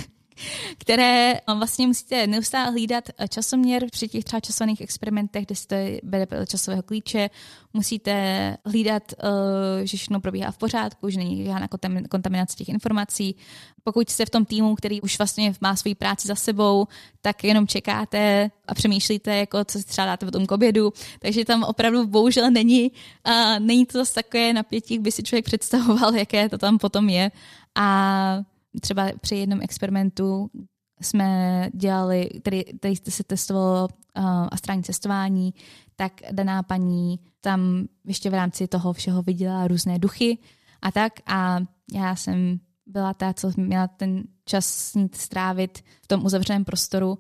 které 0.78 1.34
vlastně 1.58 1.88
musíte 1.88 2.28
neustále 2.28 2.72
hlídat 2.72 3.10
časoměr 3.30 3.86
při 3.92 4.08
těch 4.08 4.24
třeba 4.24 4.40
časovaných 4.40 4.82
experimentech, 4.82 5.46
kde 5.46 5.56
jste 5.56 5.98
bere 6.04 6.28
časového 6.48 6.84
klíče, 6.84 7.30
musíte 7.74 8.58
hlídat, 8.66 9.04
eh, 9.14 9.88
že 9.88 9.98
všechno 9.98 10.20
probíhá 10.20 10.52
v 10.52 10.58
pořádku, 10.58 11.10
že 11.10 11.18
není 11.18 11.46
žádná 11.46 11.68
kontaminace 12.10 12.56
těch 12.56 12.70
informací. 12.70 13.36
Pokud 13.84 14.10
jste 14.10 14.26
v 14.26 14.30
tom 14.30 14.46
týmu, 14.46 14.76
který 14.76 15.02
už 15.02 15.18
vlastně 15.18 15.54
má 15.62 15.76
svoji 15.76 15.96
práci 15.96 16.28
za 16.28 16.36
sebou, 16.36 16.88
tak 17.22 17.44
jenom 17.44 17.68
čekáte 17.68 18.52
a 18.68 18.74
přemýšlíte, 18.74 19.38
jako 19.38 19.66
co 19.66 19.80
si 19.80 19.86
třeba 19.86 20.06
dáte 20.06 20.26
v 20.26 20.32
tom 20.32 20.46
k 20.46 20.52
obědu. 20.52 20.94
Takže 21.20 21.46
tam 21.46 21.64
opravdu 21.64 22.08
bohužel 22.08 22.52
není, 22.52 22.92
a 23.24 23.60
není 23.60 23.86
to 23.86 23.98
zase 23.98 24.14
takové 24.14 24.54
napětí, 24.54 24.94
jak 24.94 25.04
by 25.04 25.12
si 25.12 25.24
člověk 25.24 25.46
představoval, 25.46 26.16
jaké 26.26 26.50
to 26.50 26.58
tam 26.58 26.78
potom 26.78 27.10
je. 27.10 27.32
A 27.76 28.44
třeba 28.82 29.08
při 29.22 29.36
jednom 29.36 29.62
experimentu 29.62 30.50
jsme 31.02 31.70
dělali, 31.74 32.30
který, 32.42 32.64
který 32.64 32.96
se 32.96 33.24
testovalo 33.24 33.88
uh, 33.88 34.26
astrální 34.52 34.84
cestování, 34.84 35.54
tak 35.96 36.14
daná 36.32 36.64
paní 36.64 37.20
tam 37.42 37.88
ještě 38.06 38.30
v 38.30 38.34
rámci 38.34 38.68
toho 38.68 38.94
všeho 38.94 39.22
viděla 39.22 39.68
různé 39.68 40.00
duchy 40.00 40.38
a 40.82 40.92
tak. 40.92 41.14
A 41.26 41.60
já 41.94 42.16
jsem 42.16 42.60
byla 42.86 43.14
ta, 43.14 43.34
co 43.34 43.52
měla 43.58 43.88
ten 43.88 44.24
čas 44.46 44.66
s 44.66 44.96
ní 44.96 45.10
strávit 45.14 45.84
v 46.02 46.08
tom 46.08 46.26
uzavřeném 46.26 46.66
prostoru 46.66 47.18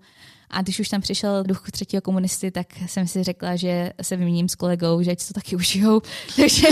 a 0.49 0.61
když 0.61 0.79
už 0.79 0.89
tam 0.89 1.01
přišel 1.01 1.43
duch 1.43 1.71
třetího 1.71 2.01
komunisty, 2.01 2.51
tak 2.51 2.67
jsem 2.87 3.07
si 3.07 3.23
řekla, 3.23 3.55
že 3.55 3.93
se 4.01 4.15
vyměním 4.15 4.49
s 4.49 4.55
kolegou, 4.55 5.01
že 5.01 5.11
ať 5.11 5.27
to 5.27 5.33
taky 5.33 5.55
užijou. 5.55 6.01
Takže 6.35 6.67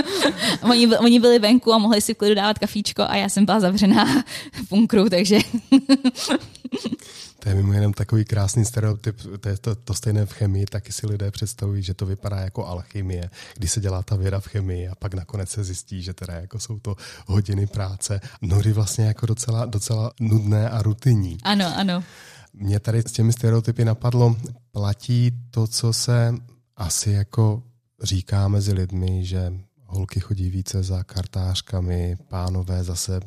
oni, 0.62 0.96
oni 0.96 1.20
byli 1.20 1.38
venku 1.38 1.72
a 1.72 1.78
mohli 1.78 2.00
si 2.00 2.14
v 2.14 2.16
klidu 2.16 2.34
dávat 2.34 2.58
kafíčko 2.58 3.02
a 3.02 3.16
já 3.16 3.28
jsem 3.28 3.44
byla 3.44 3.60
zavřená 3.60 4.22
v 4.52 4.68
bunkru, 4.70 5.08
takže... 5.08 5.38
To 7.38 7.48
je 7.48 7.54
mimo 7.54 7.72
jenom 7.72 7.92
takový 7.92 8.24
krásný 8.24 8.64
stereotyp, 8.64 9.16
to 9.40 9.48
je 9.48 9.56
to, 9.58 9.74
to 9.74 9.94
stejné 9.94 10.26
v 10.26 10.32
chemii, 10.32 10.66
taky 10.66 10.92
si 10.92 11.06
lidé 11.06 11.30
představují, 11.30 11.82
že 11.82 11.94
to 11.94 12.06
vypadá 12.06 12.36
jako 12.36 12.66
alchymie, 12.66 13.30
když 13.56 13.70
se 13.70 13.80
dělá 13.80 14.02
ta 14.02 14.16
věda 14.16 14.40
v 14.40 14.46
chemii 14.46 14.88
a 14.88 14.94
pak 14.94 15.14
nakonec 15.14 15.50
se 15.50 15.64
zjistí, 15.64 16.02
že 16.02 16.14
teda 16.14 16.34
jako 16.34 16.58
jsou 16.58 16.78
to 16.78 16.96
hodiny 17.26 17.66
práce. 17.66 18.20
Mnohdy 18.40 18.72
vlastně 18.72 19.04
jako 19.04 19.26
docela, 19.26 19.66
docela 19.66 20.12
nudné 20.20 20.70
a 20.70 20.82
rutinní. 20.82 21.38
Ano, 21.42 21.72
ano. 21.76 22.04
Mě 22.52 22.80
tady 22.80 23.00
s 23.00 23.12
těmi 23.12 23.32
stereotypy 23.32 23.84
napadlo, 23.84 24.36
platí 24.70 25.30
to, 25.50 25.66
co 25.66 25.92
se 25.92 26.34
asi 26.76 27.10
jako 27.10 27.62
říká 28.02 28.48
mezi 28.48 28.72
lidmi, 28.72 29.24
že 29.24 29.52
holky 29.84 30.20
chodí 30.20 30.50
více 30.50 30.82
za 30.82 31.04
kartářkami, 31.04 32.16
pánové 32.28 32.84
zase 32.84 33.20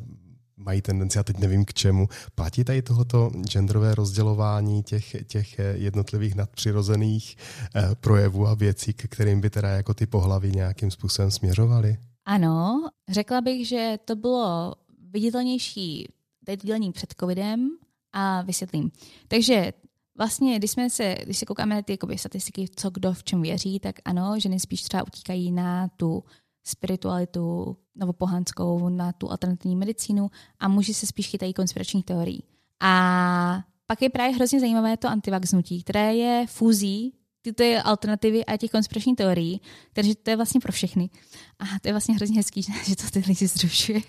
mají 0.56 0.82
tendenci, 0.82 1.18
a 1.18 1.22
teď 1.22 1.38
nevím 1.38 1.64
k 1.64 1.74
čemu. 1.74 2.08
Platí 2.34 2.64
tady 2.64 2.82
tohoto 2.82 3.30
genderové 3.48 3.94
rozdělování 3.94 4.82
těch, 4.82 5.16
těch 5.26 5.60
jednotlivých 5.72 6.34
nadpřirozených 6.34 7.36
eh, 7.74 7.94
projevů 8.00 8.46
a 8.46 8.54
věcí, 8.54 8.92
k 8.92 9.08
kterým 9.08 9.40
by 9.40 9.50
teda 9.50 9.68
jako 9.68 9.94
ty 9.94 10.06
pohlaví 10.06 10.50
nějakým 10.50 10.90
způsobem 10.90 11.30
směřovaly? 11.30 11.96
Ano, 12.24 12.88
řekla 13.08 13.40
bych, 13.40 13.68
že 13.68 13.98
to 14.04 14.16
bylo 14.16 14.74
viditelnější 15.10 16.08
teď 16.44 16.62
dělení 16.62 16.92
před 16.92 17.14
covidem, 17.20 17.70
a 18.14 18.42
vysvětlím. 18.42 18.90
Takže 19.28 19.72
vlastně, 20.18 20.58
když, 20.58 20.70
jsme 20.70 20.90
se, 20.90 21.16
když 21.24 21.38
se 21.38 21.46
koukáme 21.46 21.74
na 21.74 21.82
ty 21.82 21.92
jakoby, 21.92 22.18
statistiky, 22.18 22.66
co 22.76 22.90
kdo 22.90 23.12
v 23.12 23.24
čem 23.24 23.42
věří, 23.42 23.80
tak 23.80 23.96
ano, 24.04 24.40
ženy 24.40 24.60
spíš 24.60 24.82
třeba 24.82 25.06
utíkají 25.06 25.52
na 25.52 25.88
tu 25.88 26.24
spiritualitu 26.64 27.76
nebo 27.94 28.12
pohanskou, 28.12 28.88
na 28.88 29.12
tu 29.12 29.30
alternativní 29.30 29.76
medicínu 29.76 30.30
a 30.58 30.68
muži 30.68 30.94
se 30.94 31.06
spíš 31.06 31.28
chytají 31.28 31.52
konspiračních 31.52 32.04
teorií. 32.04 32.42
A 32.80 33.64
pak 33.86 34.02
je 34.02 34.10
právě 34.10 34.34
hrozně 34.34 34.60
zajímavé 34.60 34.96
to 34.96 35.08
antivaxnutí, 35.08 35.82
které 35.82 36.14
je 36.14 36.46
fúzí 36.46 37.14
tyto 37.42 37.64
alternativy 37.84 38.44
a 38.44 38.56
těch 38.56 38.70
konspiračních 38.70 39.16
teorií, 39.16 39.60
takže 39.92 40.14
to 40.14 40.30
je 40.30 40.36
vlastně 40.36 40.60
pro 40.60 40.72
všechny. 40.72 41.10
A 41.58 41.64
to 41.82 41.88
je 41.88 41.92
vlastně 41.92 42.14
hrozně 42.14 42.36
hezký, 42.36 42.62
že 42.84 42.96
to 42.96 43.10
ty 43.10 43.24
lidi 43.26 43.46
zrušuje. 43.46 44.00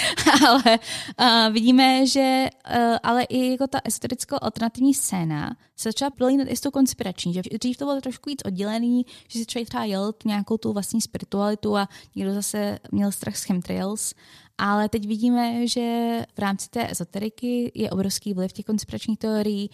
ale 0.48 0.78
uh, 1.20 1.52
vidíme, 1.52 2.06
že 2.06 2.48
uh, 2.76 2.96
ale 3.02 3.22
i 3.22 3.50
jako 3.50 3.66
ta 3.66 3.78
esotericko-alternativní 3.84 4.94
scéna 4.94 5.56
se 5.76 5.88
začala 5.88 6.10
prolínat 6.10 6.48
i 6.50 6.56
s 6.56 6.60
tou 6.60 6.70
konspirační, 6.70 7.34
že 7.34 7.42
dřív 7.60 7.76
to 7.76 7.84
bylo 7.84 8.00
trošku 8.00 8.30
víc 8.30 8.42
oddělený, 8.44 9.06
že 9.28 9.38
si 9.38 9.46
člověk 9.46 9.68
třeba 9.68 9.84
jel 9.84 10.12
nějakou 10.24 10.56
tu 10.56 10.72
vlastní 10.72 11.00
spiritualitu 11.00 11.76
a 11.76 11.88
někdo 12.16 12.34
zase 12.34 12.78
měl 12.92 13.12
strach 13.12 13.36
z 13.36 13.44
chemtrails, 13.44 14.14
ale 14.58 14.88
teď 14.88 15.06
vidíme, 15.06 15.66
že 15.66 16.18
v 16.34 16.38
rámci 16.38 16.68
té 16.68 16.90
ezoteriky 16.90 17.72
je 17.74 17.90
obrovský 17.90 18.34
vliv 18.34 18.52
těch 18.52 18.64
konspiračních 18.64 19.18
teorií, 19.18 19.70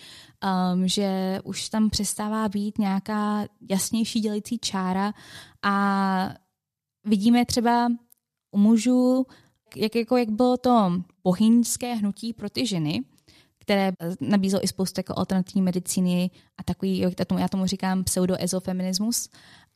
um, 0.74 0.88
že 0.88 1.40
už 1.44 1.68
tam 1.68 1.90
přestává 1.90 2.48
být 2.48 2.78
nějaká 2.78 3.46
jasnější 3.70 4.20
dělící 4.20 4.58
čára. 4.58 5.12
A 5.62 6.34
vidíme 7.04 7.44
třeba 7.44 7.88
u 8.50 8.58
mužů 8.58 9.26
jak, 9.76 9.96
jako, 9.96 10.16
jak 10.16 10.30
bylo 10.30 10.56
to 10.56 10.92
bohyňské 11.24 11.94
hnutí 11.94 12.32
pro 12.32 12.50
ty 12.50 12.66
ženy, 12.66 13.00
které 13.58 13.92
nabízelo 14.20 14.64
i 14.64 14.68
spoustu 14.68 14.98
jako 14.98 15.14
alternativní 15.16 15.62
medicíny 15.62 16.30
a 16.58 16.62
takový, 16.62 16.98
já 16.98 17.10
tomu, 17.26 17.40
já 17.40 17.48
tomu 17.48 17.66
říkám 17.66 18.04
pseudoezofeminismus. 18.04 19.28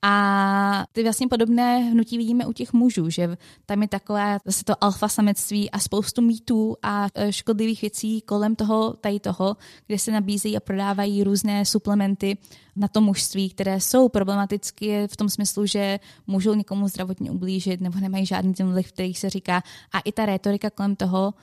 A 0.04 0.84
ty 0.92 1.02
vlastně 1.02 1.28
podobné 1.28 1.78
hnutí 1.78 2.18
vidíme 2.18 2.46
u 2.46 2.52
těch 2.52 2.72
mužů, 2.72 3.10
že 3.10 3.36
tam 3.66 3.82
je 3.82 3.88
takové 3.88 4.38
zase 4.44 4.64
to 4.64 4.84
alfa 4.84 5.08
samectví 5.08 5.70
a 5.70 5.78
spoustu 5.78 6.22
mýtů 6.22 6.76
a 6.82 7.06
e, 7.14 7.32
škodlivých 7.32 7.82
věcí 7.82 8.20
kolem 8.20 8.56
toho, 8.56 8.92
tady 8.92 9.20
toho, 9.20 9.56
kde 9.86 9.98
se 9.98 10.10
nabízejí 10.10 10.56
a 10.56 10.60
prodávají 10.60 11.24
různé 11.24 11.64
suplementy 11.64 12.38
na 12.76 12.88
to 12.88 13.00
mužství, 13.00 13.50
které 13.50 13.80
jsou 13.80 14.08
problematické 14.08 15.08
v 15.08 15.16
tom 15.16 15.28
smyslu, 15.28 15.66
že 15.66 16.00
můžou 16.26 16.54
někomu 16.54 16.88
zdravotně 16.88 17.30
ublížit 17.30 17.80
nebo 17.80 18.00
nemají 18.00 18.26
žádný 18.26 18.54
ten 18.54 18.72
vliv, 18.72 18.92
který 18.92 19.14
se 19.14 19.30
říká. 19.30 19.62
A 19.92 20.00
i 20.00 20.12
ta 20.12 20.26
retorika 20.26 20.70
kolem 20.70 20.96
toho 20.96 21.34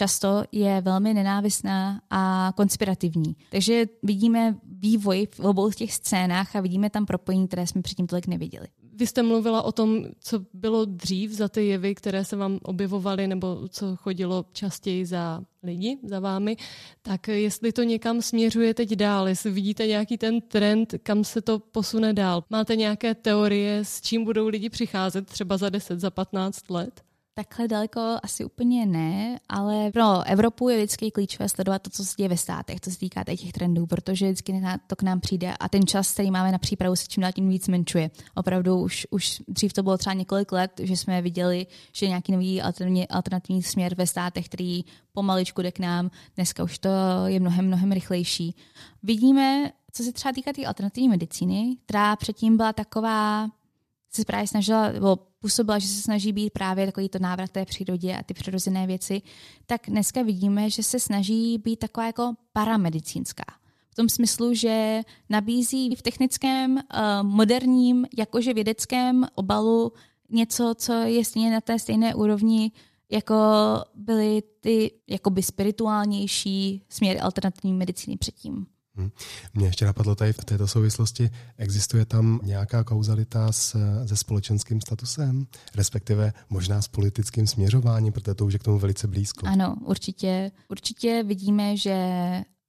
často 0.00 0.44
je 0.52 0.80
velmi 0.80 1.14
nenávistná 1.14 2.00
a 2.10 2.52
konspirativní. 2.56 3.36
Takže 3.50 3.84
vidíme 4.02 4.56
vývoj 4.64 5.28
v 5.30 5.40
obou 5.40 5.70
těch 5.70 5.92
scénách 5.94 6.56
a 6.56 6.60
vidíme 6.60 6.90
tam 6.90 7.06
propojení, 7.06 7.48
které 7.48 7.66
jsme 7.66 7.82
předtím 7.82 8.06
tolik 8.06 8.26
neviděli. 8.26 8.66
Vy 8.94 9.06
jste 9.06 9.22
mluvila 9.22 9.62
o 9.62 9.72
tom, 9.72 10.04
co 10.20 10.40
bylo 10.54 10.84
dřív 10.84 11.30
za 11.30 11.48
ty 11.48 11.66
jevy, 11.66 11.94
které 11.94 12.24
se 12.24 12.36
vám 12.36 12.58
objevovaly, 12.62 13.26
nebo 13.26 13.68
co 13.68 13.96
chodilo 13.96 14.44
častěji 14.52 15.06
za 15.06 15.42
lidi, 15.62 15.98
za 16.02 16.20
vámi, 16.20 16.56
tak 17.02 17.28
jestli 17.28 17.72
to 17.72 17.82
někam 17.82 18.22
směřuje 18.22 18.74
teď 18.74 18.92
dál, 18.92 19.28
jestli 19.28 19.50
vidíte 19.50 19.86
nějaký 19.86 20.18
ten 20.18 20.40
trend, 20.40 20.94
kam 21.02 21.24
se 21.24 21.42
to 21.42 21.58
posune 21.58 22.12
dál. 22.12 22.44
Máte 22.50 22.76
nějaké 22.76 23.14
teorie, 23.14 23.84
s 23.84 24.00
čím 24.00 24.24
budou 24.24 24.48
lidi 24.48 24.70
přicházet 24.70 25.26
třeba 25.26 25.56
za 25.56 25.68
10, 25.68 26.00
za 26.00 26.10
15 26.10 26.70
let? 26.70 27.02
Takhle 27.34 27.68
daleko 27.68 28.00
asi 28.22 28.44
úplně 28.44 28.86
ne, 28.86 29.40
ale 29.48 29.90
pro 29.92 30.22
Evropu 30.22 30.68
je 30.68 30.76
vždycky 30.76 31.10
klíčové 31.10 31.48
sledovat 31.48 31.82
to, 31.82 31.90
co 31.90 32.04
se 32.04 32.14
děje 32.16 32.28
ve 32.28 32.36
státech, 32.36 32.80
co 32.80 32.90
se 32.90 32.98
týká 32.98 33.24
těch 33.24 33.52
trendů, 33.52 33.86
protože 33.86 34.26
vždycky 34.26 34.62
to 34.86 34.96
k 34.96 35.02
nám 35.02 35.20
přijde 35.20 35.54
a 35.60 35.68
ten 35.68 35.86
čas, 35.86 36.12
který 36.12 36.30
máme 36.30 36.52
na 36.52 36.58
přípravu, 36.58 36.96
se 36.96 37.06
čím 37.08 37.20
dál 37.20 37.32
tím 37.32 37.48
víc 37.48 37.68
menšuje. 37.68 38.10
Opravdu 38.34 38.80
už, 38.80 39.06
už 39.10 39.42
dřív 39.48 39.72
to 39.72 39.82
bylo 39.82 39.98
třeba 39.98 40.14
několik 40.14 40.52
let, 40.52 40.80
že 40.82 40.96
jsme 40.96 41.22
viděli, 41.22 41.66
že 41.92 42.08
nějaký 42.08 42.32
nový 42.32 42.62
alternativní, 42.62 43.08
alternativní 43.08 43.62
směr 43.62 43.94
ve 43.94 44.06
státech, 44.06 44.46
který 44.46 44.84
pomaličku 45.12 45.62
jde 45.62 45.72
k 45.72 45.78
nám, 45.78 46.10
dneska 46.34 46.62
už 46.62 46.78
to 46.78 46.88
je 47.26 47.40
mnohem, 47.40 47.66
mnohem 47.66 47.92
rychlejší. 47.92 48.54
Vidíme, 49.02 49.72
co 49.92 50.02
se 50.02 50.12
třeba 50.12 50.32
týká 50.32 50.52
té 50.52 50.66
alternativní 50.66 51.08
medicíny, 51.08 51.76
která 51.84 52.16
předtím 52.16 52.56
byla 52.56 52.72
taková 52.72 53.48
se 54.10 54.24
právě 54.24 54.46
snažila, 54.46 54.92
nebo 54.92 55.16
působila, 55.16 55.78
že 55.78 55.88
se 55.88 56.02
snaží 56.02 56.32
být 56.32 56.52
právě 56.52 56.86
takový 56.86 57.08
to 57.08 57.18
návrat 57.18 57.50
té 57.50 57.64
přírodě 57.64 58.16
a 58.16 58.22
ty 58.22 58.34
přirozené 58.34 58.86
věci, 58.86 59.22
tak 59.66 59.80
dneska 59.88 60.22
vidíme, 60.22 60.70
že 60.70 60.82
se 60.82 61.00
snaží 61.00 61.58
být 61.58 61.76
taková 61.76 62.06
jako 62.06 62.34
paramedicínská. 62.52 63.44
V 63.90 63.94
tom 63.94 64.08
smyslu, 64.08 64.54
že 64.54 65.02
nabízí 65.28 65.96
v 65.96 66.02
technickém, 66.02 66.78
eh, 66.78 66.82
moderním, 67.22 68.06
jakože 68.16 68.54
vědeckém 68.54 69.26
obalu 69.34 69.92
něco, 70.30 70.74
co 70.78 70.92
je 70.92 71.24
stejně 71.24 71.50
na 71.50 71.60
té 71.60 71.78
stejné 71.78 72.14
úrovni, 72.14 72.72
jako 73.10 73.34
byly 73.94 74.42
ty 74.60 74.90
jakoby 75.08 75.42
spirituálnější 75.42 76.82
směry 76.88 77.20
alternativní 77.20 77.72
medicíny 77.72 78.16
předtím. 78.16 78.66
Hmm. 79.00 79.10
Mě 79.54 79.66
ještě 79.66 79.84
napadlo 79.84 80.14
tady 80.14 80.32
v 80.32 80.44
této 80.44 80.68
souvislosti, 80.68 81.30
existuje 81.56 82.04
tam 82.04 82.40
nějaká 82.42 82.84
kauzalita 82.84 83.52
s, 83.52 83.76
se 84.06 84.16
společenským 84.16 84.80
statusem, 84.80 85.46
respektive 85.76 86.32
možná 86.50 86.82
s 86.82 86.88
politickým 86.88 87.46
směřováním, 87.46 88.12
protože 88.12 88.34
to 88.34 88.46
už 88.46 88.52
je 88.52 88.58
k 88.58 88.62
tomu 88.62 88.78
velice 88.78 89.08
blízko. 89.08 89.46
Ano, 89.46 89.76
určitě. 89.84 90.50
Určitě 90.68 91.22
vidíme, 91.26 91.76
že 91.76 91.96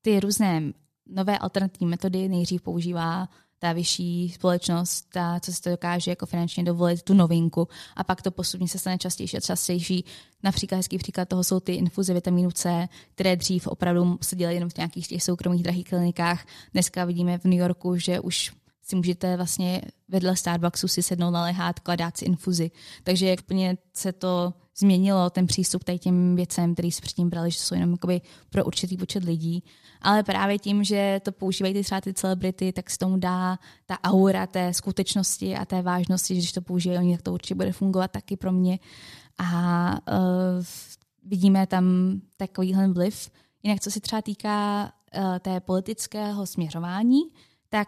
ty 0.01 0.19
různé 0.19 0.61
nové 1.09 1.37
alternativní 1.37 1.87
metody 1.87 2.29
nejdřív 2.29 2.61
používá 2.61 3.27
ta 3.63 3.73
vyšší 3.73 4.29
společnost, 4.29 5.05
ta, 5.13 5.39
co 5.39 5.53
si 5.53 5.61
to 5.61 5.69
dokáže 5.69 6.11
jako 6.11 6.25
finančně 6.25 6.63
dovolit, 6.63 7.01
tu 7.01 7.13
novinku 7.13 7.67
a 7.95 8.03
pak 8.03 8.21
to 8.21 8.31
postupně 8.31 8.67
se 8.67 8.79
stane 8.79 8.97
častější 8.97 9.37
a 9.37 9.39
častější. 9.39 10.05
Například 10.43 10.77
hezký 10.77 10.97
příklad 10.97 11.29
toho 11.29 11.43
jsou 11.43 11.59
ty 11.59 11.73
infuze 11.73 12.13
vitamínu 12.13 12.51
C, 12.51 12.87
které 13.15 13.35
dřív 13.35 13.67
opravdu 13.67 14.17
se 14.21 14.35
dělají 14.35 14.55
jenom 14.57 14.69
v 14.69 14.77
nějakých 14.77 15.07
těch 15.07 15.23
soukromých 15.23 15.63
drahých 15.63 15.85
klinikách. 15.85 16.45
Dneska 16.73 17.05
vidíme 17.05 17.37
v 17.37 17.45
New 17.45 17.59
Yorku, 17.59 17.97
že 17.97 18.19
už 18.19 18.51
si 18.91 18.95
můžete 18.95 19.37
vlastně 19.37 19.81
vedle 20.07 20.35
Starbucksu 20.35 20.87
si 20.87 21.03
sednout 21.03 21.31
na 21.31 21.41
lehátko 21.41 21.91
a 21.91 21.95
dát 21.95 22.17
si 22.17 22.25
infuzi. 22.25 22.71
Takže 23.03 23.27
jak 23.27 23.41
plně 23.41 23.77
se 23.93 24.11
to 24.13 24.53
změnilo, 24.77 25.29
ten 25.29 25.47
přístup 25.47 25.83
tady 25.83 25.99
těm 25.99 26.35
věcem, 26.35 26.73
který 26.73 26.91
si 26.91 27.01
předtím 27.01 27.29
brali, 27.29 27.51
že 27.51 27.59
jsou 27.59 27.75
jenom 27.75 27.97
pro 28.49 28.65
určitý 28.65 28.97
počet 28.97 29.23
lidí. 29.23 29.63
Ale 30.01 30.23
právě 30.23 30.59
tím, 30.59 30.83
že 30.83 31.21
to 31.23 31.31
používají 31.31 31.73
ty 31.73 31.83
třeba 31.83 32.01
ty 32.01 32.13
celebrity, 32.13 32.73
tak 32.73 32.89
se 32.89 32.97
tomu 32.97 33.17
dá 33.17 33.57
ta 33.85 34.03
aura 34.03 34.47
té 34.47 34.73
skutečnosti 34.73 35.55
a 35.55 35.65
té 35.65 35.81
vážnosti, 35.81 36.35
že 36.35 36.39
když 36.39 36.51
to 36.51 36.61
použijí 36.61 36.97
oni, 36.97 37.17
tak 37.17 37.21
to 37.21 37.33
určitě 37.33 37.55
bude 37.55 37.71
fungovat 37.71 38.11
taky 38.11 38.37
pro 38.37 38.51
mě. 38.51 38.79
A 39.37 39.91
uh, 39.91 40.63
vidíme 41.23 41.67
tam 41.67 41.85
takovýhle 42.37 42.87
vliv. 42.87 43.31
Jinak 43.63 43.79
co 43.79 43.91
se 43.91 43.99
třeba 43.99 44.21
týká 44.21 44.83
uh, 44.83 45.39
té 45.39 45.59
politického 45.59 46.45
směřování, 46.45 47.21
tak 47.69 47.87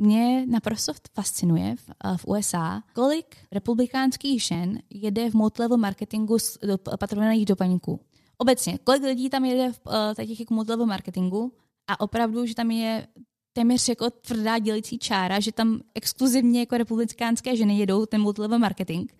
mě 0.00 0.46
naprosto 0.46 0.92
fascinuje 1.14 1.76
v, 1.76 1.90
eh, 2.04 2.16
v 2.16 2.26
USA, 2.26 2.82
kolik 2.94 3.36
republikánských 3.52 4.42
žen 4.42 4.78
jede 4.90 5.30
v 5.30 5.34
multilevel 5.34 5.76
marketingu 5.76 6.38
z 6.38 6.58
do, 6.66 6.78
patronovaných 6.78 7.46
doplňků. 7.46 8.00
Obecně, 8.38 8.78
kolik 8.84 9.02
lidí 9.02 9.30
tam 9.30 9.44
jede 9.44 9.72
v 9.72 10.14
těch 10.26 10.40
jako 10.40 10.54
multilevel 10.54 10.86
marketingu 10.86 11.52
a 11.86 12.00
opravdu, 12.00 12.46
že 12.46 12.54
tam 12.54 12.70
je 12.70 13.06
téměř 13.52 13.88
jako 13.88 14.10
tvrdá 14.10 14.58
dělicí 14.58 14.98
čára, 14.98 15.40
že 15.40 15.52
tam 15.52 15.80
exkluzivně 15.94 16.60
jako 16.60 16.76
republikánské 16.76 17.56
ženy 17.56 17.78
jedou 17.78 18.06
ten 18.06 18.20
multilevel 18.20 18.58
marketing. 18.58 19.10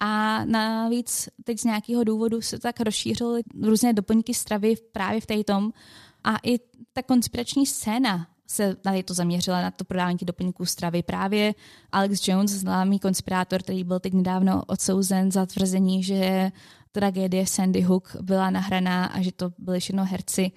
A 0.00 0.44
navíc 0.44 1.28
teď 1.44 1.58
z 1.58 1.64
nějakého 1.64 2.04
důvodu 2.04 2.40
se 2.40 2.58
tak 2.58 2.80
rozšířily 2.80 3.42
různé 3.62 3.92
doplňky 3.92 4.34
stravy 4.34 4.74
právě 4.92 5.20
v 5.20 5.44
tom 5.44 5.72
a 6.24 6.36
i 6.42 6.58
ta 6.92 7.02
konspirační 7.02 7.66
scéna 7.66 8.33
se 8.46 8.76
na 8.84 9.02
to 9.04 9.14
zaměřila, 9.14 9.62
na 9.62 9.70
to 9.70 9.84
těch 10.18 10.26
doplňků 10.26 10.66
stravy. 10.66 11.02
Právě 11.02 11.54
Alex 11.92 12.28
Jones, 12.28 12.50
známý 12.50 12.98
konspirátor, 12.98 13.62
který 13.62 13.84
byl 13.84 14.00
teď 14.00 14.12
nedávno 14.12 14.62
odsouzen 14.66 15.32
za 15.32 15.46
tvrzení, 15.46 16.02
že 16.02 16.52
tragédie 16.92 17.46
Sandy 17.46 17.80
Hook 17.80 18.16
byla 18.20 18.50
nahraná 18.50 19.06
a 19.06 19.22
že 19.22 19.32
to 19.32 19.50
byly 19.58 19.80
všechno 19.80 20.04
herci, 20.04 20.52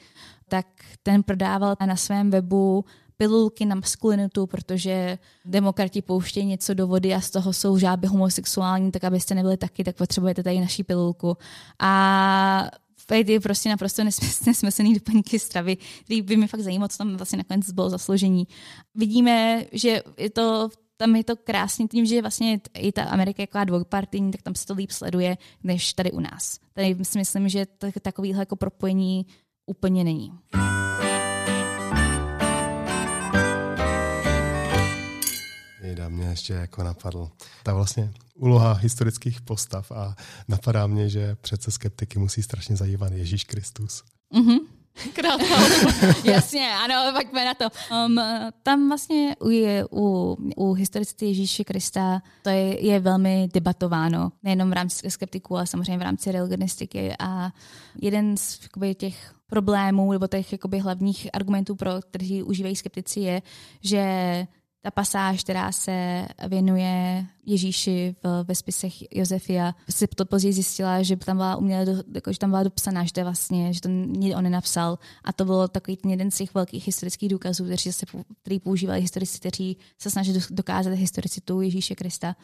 tak 0.48 0.68
ten 1.04 1.24
prodával 1.24 1.76
na 1.86 1.96
svém 1.96 2.32
webu 2.32 2.86
pilulky 3.18 3.66
na 3.66 3.76
maskulinitu, 3.76 4.48
protože 4.48 5.18
demokrati 5.46 6.02
pouštějí 6.02 6.46
něco 6.46 6.74
do 6.74 6.88
vody 6.88 7.16
a 7.16 7.22
z 7.22 7.30
toho 7.30 7.54
jsou 7.54 7.78
žáby 7.78 8.08
homosexuální, 8.08 8.92
tak 8.92 9.04
abyste 9.04 9.36
nebyli 9.36 9.58
taky, 9.58 9.84
tak 9.84 9.96
potřebujete 9.96 10.44
tady 10.44 10.60
naší 10.60 10.84
pilulku. 10.84 11.38
A 11.80 12.70
je 13.16 13.40
prostě 13.40 13.70
naprosto 13.70 14.04
nesmyslný 14.46 14.94
doplňky 14.94 15.40
stravy, 15.40 15.78
který 16.04 16.22
by 16.22 16.38
mi 16.38 16.48
fakt 16.48 16.62
zajímalo, 16.62 16.88
co 16.88 16.98
tam 16.98 17.18
vlastně 17.18 17.38
nakonec 17.38 17.72
bylo 17.72 17.90
za 17.90 17.98
složení. 17.98 18.48
Vidíme, 18.96 19.66
že 19.72 20.04
je 20.18 20.30
to 20.30 20.70
tam 21.00 21.16
je 21.16 21.24
to 21.24 21.36
krásně 21.36 21.88
tím, 21.88 22.06
že 22.06 22.22
vlastně 22.22 22.60
i 22.74 22.92
ta 22.92 23.04
Amerika 23.04 23.44
jako 23.44 23.60
dvojpartijní, 23.66 24.32
tak 24.32 24.42
tam 24.42 24.56
se 24.56 24.66
to 24.66 24.74
líp 24.74 24.92
sleduje, 24.92 25.38
než 25.64 25.94
tady 25.94 26.12
u 26.12 26.20
nás. 26.20 26.60
Tady 26.74 26.98
si 27.04 27.18
myslím, 27.18 27.50
že 27.50 27.66
takovýhle 28.02 28.42
jako 28.42 28.56
propojení 28.56 29.26
úplně 29.66 30.04
není. 30.04 30.32
Jejda, 35.88 36.10
mě 36.10 36.26
ještě 36.26 36.54
jako 36.54 36.84
napadl. 36.84 37.30
Ta 37.64 37.74
vlastně 37.74 38.14
úloha 38.36 38.74
historických 38.74 39.42
postav 39.42 39.92
a 39.92 40.16
napadá 40.48 40.88
mě, 40.88 41.10
že 41.10 41.36
přece 41.36 41.72
skeptiky 41.72 42.20
musí 42.20 42.44
strašně 42.44 42.76
zajímat 42.76 43.14
Ježíš 43.14 43.44
Kristus. 43.44 44.04
Mm-hmm. 44.34 44.60
Jasně, 46.24 46.70
ano, 46.84 47.14
pojďme 47.14 47.46
na 47.46 47.54
to. 47.54 47.66
Um, 48.06 48.18
tam 48.64 48.88
vlastně 48.88 49.36
u, 49.42 49.50
u, 49.92 50.38
u 50.56 50.74
historicity 50.74 51.26
Ježíše 51.26 51.64
Krista 51.64 52.22
to 52.44 52.50
je, 52.50 52.86
je 52.86 53.00
velmi 53.00 53.50
debatováno, 53.54 54.32
nejenom 54.44 54.70
v 54.70 54.74
rámci 54.74 55.12
skeptiků, 55.12 55.56
ale 55.56 55.68
samozřejmě 55.68 55.98
v 55.98 56.02
rámci 56.02 56.32
religionistiky 56.32 57.14
a 57.20 57.52
jeden 58.02 58.38
z 58.38 58.60
jakoby, 58.64 58.96
těch 58.96 59.34
problémů 59.48 60.12
nebo 60.12 60.28
těch 60.28 60.52
jakoby, 60.52 60.80
hlavních 60.80 61.30
argumentů, 61.34 61.76
pro 61.76 61.92
kteří 62.02 62.44
užívají 62.44 62.76
skeptici, 62.76 63.20
je, 63.20 63.42
že 63.82 64.04
ta 64.88 64.92
pasáž, 64.92 65.44
která 65.44 65.72
se 65.72 66.28
věnuje 66.48 67.26
Ježíši 67.46 68.16
v, 68.24 68.44
ve 68.48 68.56
spisech 68.56 68.94
Josefia, 69.12 69.76
si 69.90 70.08
to 70.08 70.26
později 70.26 70.54
zjistila, 70.54 71.04
že 71.04 71.16
tam 71.16 71.38
byla 71.38 71.56
uměle, 71.56 71.86
do, 71.86 72.04
jako, 72.16 72.34
že 72.34 72.40
tam 72.40 72.50
byla 72.50 72.64
dopsaná, 72.64 73.04
že 73.04 73.14
to 73.14 73.24
vlastně, 73.24 73.74
že 73.74 73.82
to 73.82 73.90
nikdy 73.90 74.36
on 74.36 74.44
nenapsal. 74.44 75.00
A 75.24 75.34
to 75.34 75.46
byl 75.46 75.68
takový 75.68 75.98
ten 75.98 76.12
jeden 76.12 76.32
z 76.32 76.38
těch 76.38 76.54
velkých 76.54 76.88
historických 76.88 77.30
důkazů, 77.30 77.66
který, 77.66 77.78
se, 77.78 78.06
který 78.42 78.60
používali 78.60 79.02
historici, 79.02 79.40
kteří 79.40 79.78
se 79.98 80.10
snaží 80.10 80.34
dokázat 80.50 80.94
historicitu 80.94 81.62
Ježíše 81.62 81.96
Krista. 81.96 82.36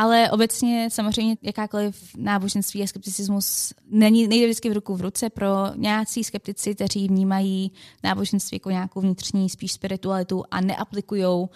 Ale 0.00 0.30
obecně 0.30 0.88
samozřejmě 0.90 1.36
jakákoliv 1.42 2.16
náboženství 2.16 2.82
a 2.82 2.86
skepticismus 2.86 3.72
není, 3.90 4.28
nejde 4.28 4.46
vždycky 4.46 4.70
v 4.70 4.72
ruku 4.72 4.96
v 4.96 5.00
ruce 5.00 5.30
pro 5.30 5.46
nějací 5.76 6.24
skeptici, 6.24 6.74
kteří 6.74 7.08
vnímají 7.08 7.72
náboženství 8.04 8.56
jako 8.56 8.70
nějakou 8.70 9.00
vnitřní 9.00 9.50
spíš 9.50 9.72
spiritualitu 9.72 10.44
a 10.50 10.60
neaplikují 10.60 11.48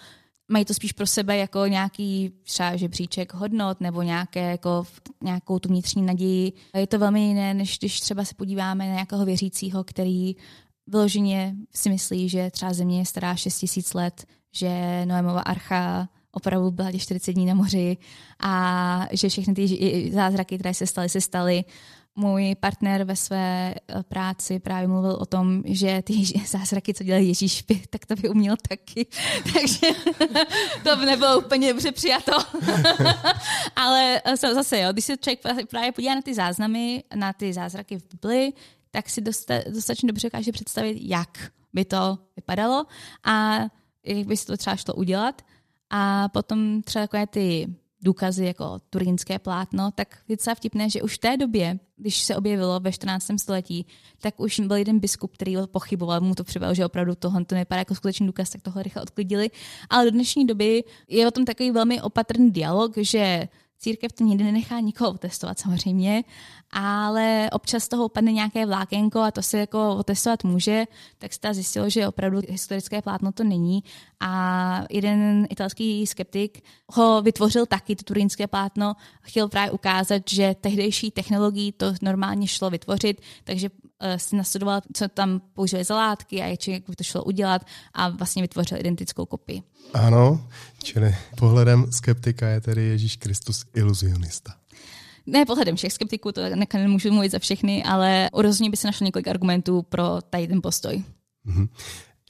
mají 0.47 0.65
to 0.65 0.73
spíš 0.73 0.91
pro 0.91 1.07
sebe 1.07 1.37
jako 1.37 1.65
nějaký 1.65 2.31
třeba 2.43 2.75
žebříček 2.75 3.33
hodnot 3.33 3.81
nebo 3.81 4.01
nějaké, 4.01 4.51
jako, 4.51 4.83
nějakou 5.21 5.59
tu 5.59 5.69
vnitřní 5.69 6.01
naději. 6.01 6.53
Je 6.75 6.87
to 6.87 6.99
velmi 6.99 7.27
jiné, 7.27 7.53
než 7.53 7.79
když 7.79 7.99
třeba 7.99 8.25
se 8.25 8.35
podíváme 8.35 8.87
na 8.87 8.93
nějakého 8.93 9.25
věřícího, 9.25 9.83
který 9.83 10.35
vyloženě 10.87 11.55
si 11.73 11.89
myslí, 11.89 12.29
že 12.29 12.51
třeba 12.51 12.73
země 12.73 12.99
je 12.99 13.05
stará 13.05 13.35
6 13.35 13.59
tisíc 13.59 13.93
let, 13.93 14.25
že 14.51 15.05
Noémova 15.05 15.41
archa 15.41 16.09
opravdu 16.33 16.71
byla 16.71 16.91
těch 16.91 17.01
40 17.01 17.33
dní 17.33 17.45
na 17.45 17.53
moři 17.53 17.97
a 18.39 19.07
že 19.11 19.29
všechny 19.29 19.53
ty 19.53 20.11
zázraky, 20.13 20.57
které 20.57 20.73
se 20.73 20.87
staly, 20.87 21.09
se 21.09 21.21
staly. 21.21 21.63
můj 22.15 22.55
partner 22.59 23.03
ve 23.03 23.15
své 23.15 23.75
eh, 23.75 24.03
práci 24.03 24.59
právě 24.59 24.87
mluvil 24.87 25.11
o 25.11 25.25
tom, 25.25 25.63
že 25.65 26.01
ty 26.01 26.13
zázraky, 26.47 26.93
co 26.93 27.03
dělal 27.03 27.21
Ježíš, 27.21 27.61
by, 27.61 27.81
tak 27.89 28.05
to 28.05 28.15
by 28.15 28.29
uměl 28.29 28.55
taky. 28.69 29.05
Takže 29.53 29.87
to 30.83 30.95
by 30.95 31.05
nebylo 31.05 31.39
úplně 31.39 31.73
dobře 31.73 31.91
přijato. 31.91 32.31
Ale 33.75 34.21
eh, 34.25 34.37
zase, 34.37 34.79
jo, 34.79 34.91
když 34.91 35.05
se 35.05 35.17
člověk 35.17 35.69
právě 35.69 35.91
podívá 35.91 36.15
na 36.15 36.21
ty 36.21 36.33
záznamy, 36.33 37.03
na 37.15 37.33
ty 37.33 37.53
zázraky 37.53 37.99
v 37.99 38.03
Bibli, 38.11 38.53
tak 38.91 39.09
si 39.09 39.21
dosta, 39.21 39.53
dostatečně 39.69 40.07
dobře 40.07 40.27
dokáže 40.27 40.51
představit, 40.51 40.97
jak 41.01 41.51
by 41.73 41.85
to 41.85 42.17
vypadalo 42.35 42.85
a 43.23 43.59
jak 44.05 44.27
by 44.27 44.37
se 44.37 44.45
to 44.45 44.57
třeba 44.57 44.75
šlo 44.75 44.93
udělat. 44.93 45.41
A 45.95 46.29
potom 46.29 46.81
třeba 46.81 47.03
takové 47.03 47.27
ty 47.27 47.67
důkazy 48.01 48.45
jako 48.45 48.79
turínské 48.89 49.39
plátno, 49.39 49.91
tak 49.95 50.17
je 50.27 50.35
docela 50.35 50.55
vtipné, 50.55 50.89
že 50.89 51.01
už 51.01 51.15
v 51.15 51.17
té 51.17 51.37
době, 51.37 51.79
když 51.97 52.21
se 52.21 52.35
objevilo 52.35 52.79
ve 52.79 52.91
14. 52.91 53.27
století, 53.41 53.85
tak 54.21 54.39
už 54.39 54.59
byl 54.59 54.77
jeden 54.77 54.99
biskup, 54.99 55.33
který 55.33 55.55
pochyboval, 55.71 56.21
mu 56.21 56.35
to 56.35 56.43
přivedl, 56.43 56.73
že 56.73 56.85
opravdu 56.85 57.15
tohle 57.15 57.45
to 57.45 57.55
nevypadá 57.55 57.79
jako 57.79 57.95
skutečný 57.95 58.27
důkaz, 58.27 58.49
tak 58.49 58.61
tohle 58.61 58.83
rychle 58.83 59.01
odklidili. 59.01 59.49
Ale 59.89 60.05
do 60.05 60.11
dnešní 60.11 60.47
doby 60.47 60.83
je 61.07 61.27
o 61.27 61.31
tom 61.31 61.45
takový 61.45 61.71
velmi 61.71 62.01
opatrný 62.01 62.51
dialog, 62.51 62.97
že 62.97 63.47
církev 63.83 64.11
to 64.11 64.23
nikdy 64.23 64.43
nenechá 64.43 64.79
nikoho 64.79 65.17
testovat 65.17 65.59
samozřejmě, 65.59 66.23
ale 66.71 67.49
občas 67.51 67.87
toho 67.87 68.05
upadne 68.05 68.31
nějaké 68.31 68.65
vlákenko 68.65 69.19
a 69.19 69.31
to 69.31 69.41
se 69.41 69.59
jako 69.59 69.95
otestovat 69.95 70.43
může, 70.43 70.85
tak 71.17 71.33
se 71.33 71.39
ta 71.39 71.53
zjistilo, 71.53 71.89
že 71.89 72.07
opravdu 72.07 72.39
historické 72.49 73.01
plátno 73.01 73.31
to 73.31 73.43
není. 73.43 73.83
A 74.19 74.83
jeden 74.89 75.47
italský 75.49 76.07
skeptik 76.07 76.63
ho 76.89 77.21
vytvořil 77.21 77.65
taky, 77.65 77.95
to 77.95 78.03
turínské 78.03 78.47
plátno, 78.47 78.93
chtěl 79.21 79.49
právě 79.49 79.71
ukázat, 79.71 80.21
že 80.29 80.55
tehdejší 80.61 81.11
technologií 81.11 81.71
to 81.71 81.93
normálně 82.01 82.47
šlo 82.47 82.69
vytvořit, 82.69 83.21
takže 83.43 83.69
si 84.17 84.35
nastudoval, 84.35 84.81
co 84.93 85.07
tam 85.07 85.41
použili 85.53 85.83
za 85.83 85.95
látky 85.95 86.41
a 86.41 86.45
jak 86.67 86.89
by 86.89 86.95
to 86.95 87.03
šlo 87.03 87.23
udělat 87.23 87.61
a 87.93 88.09
vlastně 88.09 88.41
vytvořil 88.41 88.77
identickou 88.77 89.25
kopii. 89.25 89.61
Ano, 89.93 90.47
čili 90.83 91.15
pohledem 91.37 91.91
skeptika 91.91 92.47
je 92.47 92.61
tedy 92.61 92.83
Ježíš 92.83 93.15
Kristus 93.15 93.65
iluzionista. 93.75 94.53
Ne 95.25 95.45
pohledem 95.45 95.75
všech 95.75 95.93
skeptiků, 95.93 96.31
to 96.31 96.41
nemůžu 96.73 97.11
mluvit 97.11 97.31
za 97.31 97.39
všechny, 97.39 97.83
ale 97.83 98.29
rozhodně 98.33 98.69
by 98.69 98.77
se 98.77 98.87
našlo 98.87 99.05
několik 99.05 99.27
argumentů 99.27 99.81
pro 99.81 100.21
tady 100.29 100.47
ten 100.47 100.61
postoj. 100.61 101.03
Mm-hmm. 101.47 101.69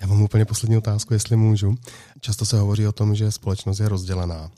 Já 0.02 0.08
mám 0.08 0.22
úplně 0.22 0.46
poslední 0.46 0.78
otázku, 0.78 1.14
jestli 1.14 1.36
můžu. 1.36 1.76
Často 2.20 2.46
se 2.46 2.60
hovoří 2.60 2.88
o 2.88 2.92
tom, 2.92 3.16
že 3.16 3.32
společnost 3.32 3.80
je 3.80 3.90
rozdělená 3.90 4.52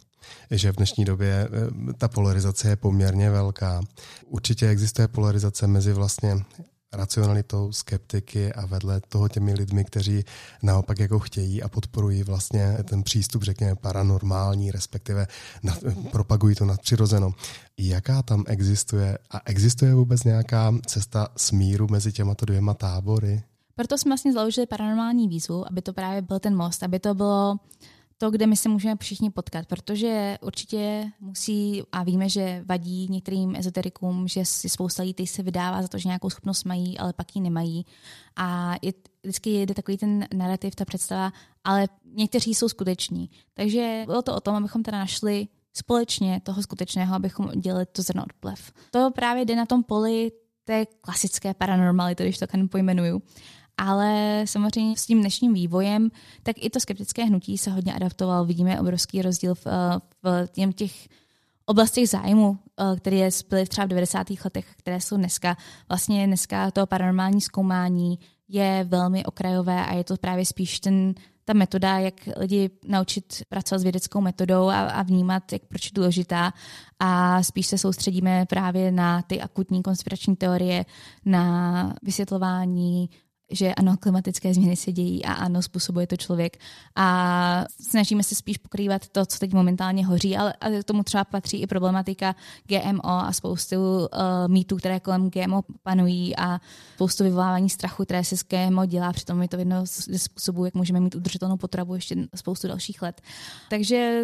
že 0.51 0.71
v 0.71 0.75
dnešní 0.75 1.05
době 1.05 1.47
eh, 1.47 1.93
ta 1.93 2.07
polarizace 2.07 2.69
je 2.69 2.75
poměrně 2.75 3.29
velká. 3.29 3.81
Určitě 4.25 4.69
existuje 4.69 5.07
polarizace 5.07 5.67
mezi 5.67 5.93
vlastně 5.93 6.35
racionalitou, 6.95 7.71
skeptiky 7.71 8.53
a 8.53 8.65
vedle 8.65 9.01
toho 9.10 9.29
těmi 9.29 9.53
lidmi, 9.53 9.86
kteří 9.86 10.23
naopak 10.63 10.99
jako 10.99 11.19
chtějí 11.19 11.63
a 11.63 11.69
podporují 11.69 12.23
vlastně 12.23 12.77
ten 12.89 13.03
přístup, 13.03 13.43
řekněme, 13.43 13.75
paranormální, 13.75 14.71
respektive 14.71 15.27
nad, 15.63 15.77
propagují 16.12 16.55
to 16.55 16.65
nadpřirozeno. 16.65 17.31
Jaká 17.77 18.21
tam 18.21 18.43
existuje 18.47 19.17
a 19.31 19.41
existuje 19.45 19.95
vůbec 19.95 20.23
nějaká 20.23 20.73
cesta 20.86 21.27
smíru 21.38 21.88
mezi 21.91 22.12
těma 22.12 22.36
dvěma 22.45 22.73
tábory? 22.73 23.43
Proto 23.75 23.97
jsme 23.97 24.10
vlastně 24.10 24.34
založili 24.34 24.67
paranormální 24.67 25.27
výzvu, 25.27 25.67
aby 25.67 25.81
to 25.81 25.93
právě 25.93 26.21
byl 26.21 26.39
ten 26.39 26.55
most, 26.55 26.84
aby 26.84 26.99
to 26.99 27.13
bylo 27.13 27.58
to, 28.17 28.32
kde 28.32 28.47
my 28.47 28.58
se 28.58 28.69
můžeme 28.69 28.95
všichni 29.01 29.30
potkat, 29.30 29.65
protože 29.65 30.38
určitě 30.41 31.12
musí, 31.19 31.84
a 31.91 32.04
víme, 32.04 32.30
že 32.30 32.63
vadí 32.65 33.08
některým 33.10 33.56
ezoterikům, 33.56 34.28
že 34.28 34.45
si 34.45 34.69
spousta 34.69 35.04
lidí 35.04 35.28
se 35.28 35.43
vydává 35.43 35.82
za 35.82 35.88
to, 35.88 35.97
že 35.97 36.10
nějakou 36.10 36.30
schopnost 36.30 36.63
mají, 36.63 36.97
ale 36.97 37.13
pak 37.13 37.36
ji 37.36 37.41
nemají. 37.41 37.86
A 38.36 38.75
je, 38.82 38.93
vždycky 39.23 39.62
jde 39.62 39.73
takový 39.73 39.97
ten 39.97 40.28
narrativ, 40.34 40.75
ta 40.75 40.86
představa, 40.86 41.34
ale 41.63 41.88
někteří 42.06 42.54
jsou 42.54 42.69
skuteční. 42.69 43.30
Takže 43.54 44.04
bylo 44.06 44.21
to 44.21 44.36
o 44.36 44.39
tom, 44.39 44.56
abychom 44.56 44.84
teda 44.84 44.99
našli 44.99 45.47
společně 45.73 46.41
toho 46.43 46.63
skutečného, 46.63 47.15
abychom 47.15 47.51
dělali 47.51 47.86
to 47.86 48.01
zrno 48.01 48.23
od 48.23 48.34
plev. 48.34 48.71
To 48.91 49.12
právě 49.12 49.45
jde 49.45 49.56
na 49.56 49.65
tom 49.65 49.84
poli 49.84 50.32
té 50.63 50.86
klasické 50.86 51.54
paranormality, 51.54 52.23
když 52.23 52.38
to 52.38 52.47
kan 52.47 52.67
pojmenuju 52.67 53.21
ale 53.77 54.41
samozřejmě 54.45 54.97
s 54.97 55.05
tím 55.05 55.19
dnešním 55.19 55.53
vývojem, 55.53 56.11
tak 56.43 56.55
i 56.59 56.69
to 56.69 56.79
skeptické 56.79 57.23
hnutí 57.23 57.57
se 57.57 57.71
hodně 57.71 57.93
adaptovalo. 57.93 58.45
Vidíme 58.45 58.79
obrovský 58.79 59.21
rozdíl 59.21 59.55
v, 59.55 59.65
v 60.23 60.47
těm 60.51 60.73
těch 60.73 61.07
oblastech 61.65 62.09
zájmu, 62.09 62.57
eh, 62.79 62.95
které 62.99 63.29
byly 63.49 63.65
třeba 63.65 63.85
v 63.85 63.89
90. 63.89 64.27
letech, 64.43 64.65
které 64.77 65.01
jsou 65.01 65.17
dneska. 65.17 65.57
Vlastně 65.89 66.27
dneska 66.27 66.71
to 66.71 66.85
paranormální 66.85 67.41
zkoumání 67.41 68.19
je 68.47 68.85
velmi 68.89 69.25
okrajové 69.25 69.85
a 69.85 69.93
je 69.93 70.03
to 70.03 70.17
právě 70.17 70.45
spíš 70.45 70.79
ten, 70.79 71.13
ta 71.45 71.53
metoda, 71.53 71.99
jak 71.99 72.13
lidi 72.38 72.69
naučit 72.88 73.43
pracovat 73.49 73.79
s 73.79 73.83
vědeckou 73.83 74.21
metodou 74.21 74.69
a, 74.69 74.81
a 74.81 75.03
vnímat, 75.03 75.51
jak 75.51 75.61
proč 75.65 75.85
je 75.85 75.91
důležitá. 75.93 76.53
A 76.99 77.43
spíš 77.43 77.67
se 77.67 77.77
soustředíme 77.77 78.45
právě 78.45 78.91
na 78.91 79.21
ty 79.21 79.41
akutní 79.41 79.83
konspirační 79.83 80.35
teorie, 80.35 80.85
na 81.25 81.95
vysvětlování 82.03 83.09
že 83.51 83.75
ano, 83.75 83.97
klimatické 83.99 84.53
změny 84.53 84.75
se 84.75 84.91
dějí 84.91 85.25
a 85.25 85.34
ano, 85.34 85.62
způsobuje 85.62 86.08
to 86.08 86.17
člověk. 86.17 86.58
A 86.95 87.65
snažíme 87.81 88.23
se 88.23 88.36
spíš 88.36 88.58
pokrývat 88.58 89.08
to, 89.08 89.25
co 89.25 89.39
teď 89.39 89.53
momentálně 89.53 90.05
hoří, 90.05 90.38
ale, 90.38 90.53
k 90.81 90.84
tomu 90.84 91.03
třeba 91.03 91.23
patří 91.23 91.62
i 91.62 91.67
problematika 91.67 92.36
GMO 92.67 93.05
a 93.05 93.34
spoustu 93.34 93.75
uh, 93.75 94.08
mýtů, 94.47 94.75
které 94.75 94.99
kolem 94.99 95.29
GMO 95.29 95.62
panují 95.84 96.36
a 96.36 96.60
spoustu 96.95 97.23
vyvolávání 97.23 97.69
strachu, 97.69 98.05
které 98.05 98.23
se 98.23 98.38
z 98.38 98.43
GMO 98.43 98.86
dělá, 98.86 99.13
přitom 99.13 99.41
je 99.41 99.47
to 99.47 99.58
jedno 99.58 99.86
ze 99.86 100.19
způsobů, 100.19 100.65
jak 100.65 100.73
můžeme 100.73 100.99
mít 100.99 101.15
udržitelnou 101.15 101.58
potravu 101.58 101.95
ještě 101.95 102.15
spoustu 102.36 102.67
dalších 102.67 103.01
let. 103.01 103.21
Takže 103.69 104.23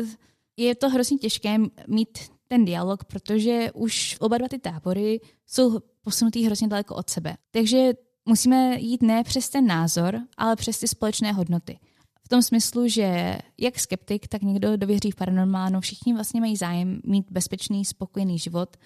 je 0.58 0.76
to 0.76 0.90
hrozně 0.90 1.18
těžké 1.18 1.58
mít 1.88 2.20
ten 2.48 2.66
dialog, 2.66 3.04
protože 3.04 3.72
už 3.74 4.18
oba 4.20 4.38
dva 4.38 4.48
ty 4.48 4.60
tábory 4.60 5.20
jsou 5.48 5.80
posunutý 6.02 6.46
hrozně 6.46 6.68
daleko 6.68 6.96
od 6.96 7.10
sebe. 7.10 7.38
Takže 7.52 7.94
musíme 8.26 8.80
jít 8.80 9.04
ne 9.04 9.24
přes 9.24 9.50
ten 9.50 9.68
názor, 9.68 10.20
ale 10.38 10.56
přes 10.56 10.80
ty 10.80 10.88
společné 10.88 11.32
hodnoty. 11.32 11.80
V 12.24 12.30
tom 12.30 12.42
smyslu, 12.42 12.88
že 12.88 13.38
jak 13.58 13.80
skeptik, 13.80 14.28
tak 14.28 14.42
někdo 14.42 14.78
dověří 14.78 15.12
v 15.12 15.16
paranormálno, 15.16 15.82
všichni 15.82 16.14
vlastně 16.14 16.42
mají 16.42 16.56
zájem 16.56 17.02
mít 17.04 17.26
bezpečný, 17.32 17.86
spokojený 17.86 18.40
život, 18.40 18.78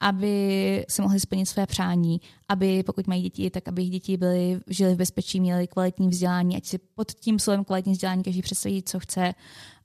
aby 0.00 0.86
se 0.88 1.02
mohli 1.02 1.20
splnit 1.20 1.46
své 1.46 1.66
přání, 1.66 2.20
aby 2.48 2.82
pokud 2.82 3.06
mají 3.06 3.22
děti, 3.22 3.50
tak 3.50 3.68
aby 3.68 3.82
jejich 3.82 3.92
děti 3.92 4.16
byly, 4.16 4.60
žili 4.66 4.94
v 4.94 4.96
bezpečí, 4.96 5.40
měli 5.40 5.66
kvalitní 5.66 6.08
vzdělání, 6.08 6.56
ať 6.56 6.64
si 6.64 6.78
pod 6.78 7.12
tím 7.12 7.38
slovem 7.38 7.64
kvalitní 7.64 7.92
vzdělání 7.92 8.22
každý 8.22 8.42
představí, 8.42 8.82
co 8.82 9.00
chce, 9.00 9.34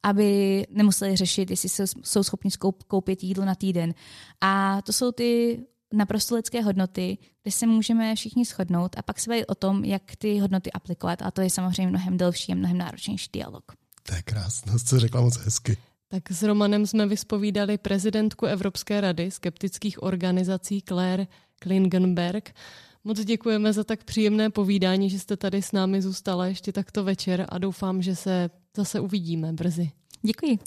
aby 0.04 0.66
nemuseli 0.70 1.16
řešit, 1.16 1.50
jestli 1.50 1.88
jsou 2.04 2.24
schopni 2.24 2.52
koupit 2.88 3.24
jídlo 3.24 3.46
na 3.46 3.56
týden. 3.56 3.94
A 4.42 4.82
to 4.82 4.94
jsou 4.94 5.12
ty 5.12 5.60
naprosto 5.94 6.36
lidské 6.36 6.62
hodnoty, 6.62 7.18
kde 7.44 7.52
se 7.52 7.68
můžeme 7.68 8.16
všichni 8.16 8.46
shodnout 8.46 8.98
a 8.98 9.02
pak 9.02 9.20
se 9.20 9.30
bavit 9.30 9.46
o 9.46 9.56
tom, 9.56 9.84
jak 9.84 10.16
ty 10.18 10.40
hodnoty 10.40 10.72
aplikovat. 10.72 11.22
A 11.22 11.32
to 11.32 11.42
je 11.42 11.50
samozřejmě 11.50 11.88
mnohem 11.88 12.18
delší 12.18 12.52
a 12.52 12.56
mnohem 12.56 12.78
náročnější 12.78 13.30
dialog. 13.34 13.64
To 14.04 14.16
je 14.16 14.22
krásné, 14.22 14.74
co 14.80 15.00
řekla 15.00 15.22
moc 15.22 15.38
hezky. 15.38 15.78
Tak 16.08 16.32
s 16.32 16.44
Romanem 16.44 16.88
jsme 16.88 17.08
vyspovídali 17.08 17.78
prezidentku 17.78 18.46
Evropské 18.46 19.02
rady 19.02 19.32
skeptických 19.32 20.04
organizací 20.04 20.84
Claire 20.88 21.28
Klingenberg. 21.60 22.56
Moc 23.04 23.20
děkujeme 23.20 23.74
za 23.74 23.84
tak 23.84 24.04
příjemné 24.04 24.50
povídání, 24.50 25.10
že 25.10 25.20
jste 25.20 25.38
tady 25.38 25.62
s 25.62 25.72
námi 25.72 26.02
zůstala 26.02 26.46
ještě 26.46 26.72
takto 26.72 27.04
večer 27.04 27.46
a 27.50 27.58
doufám, 27.58 28.02
že 28.02 28.16
se 28.16 28.50
zase 28.78 29.00
uvidíme 29.00 29.54
brzy. 29.54 29.92
Děkuji. 30.22 30.60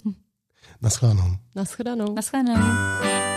Naschledanou. 0.82 1.36
Naschledanou. 1.54 2.14
Naschledanou. 2.14 3.31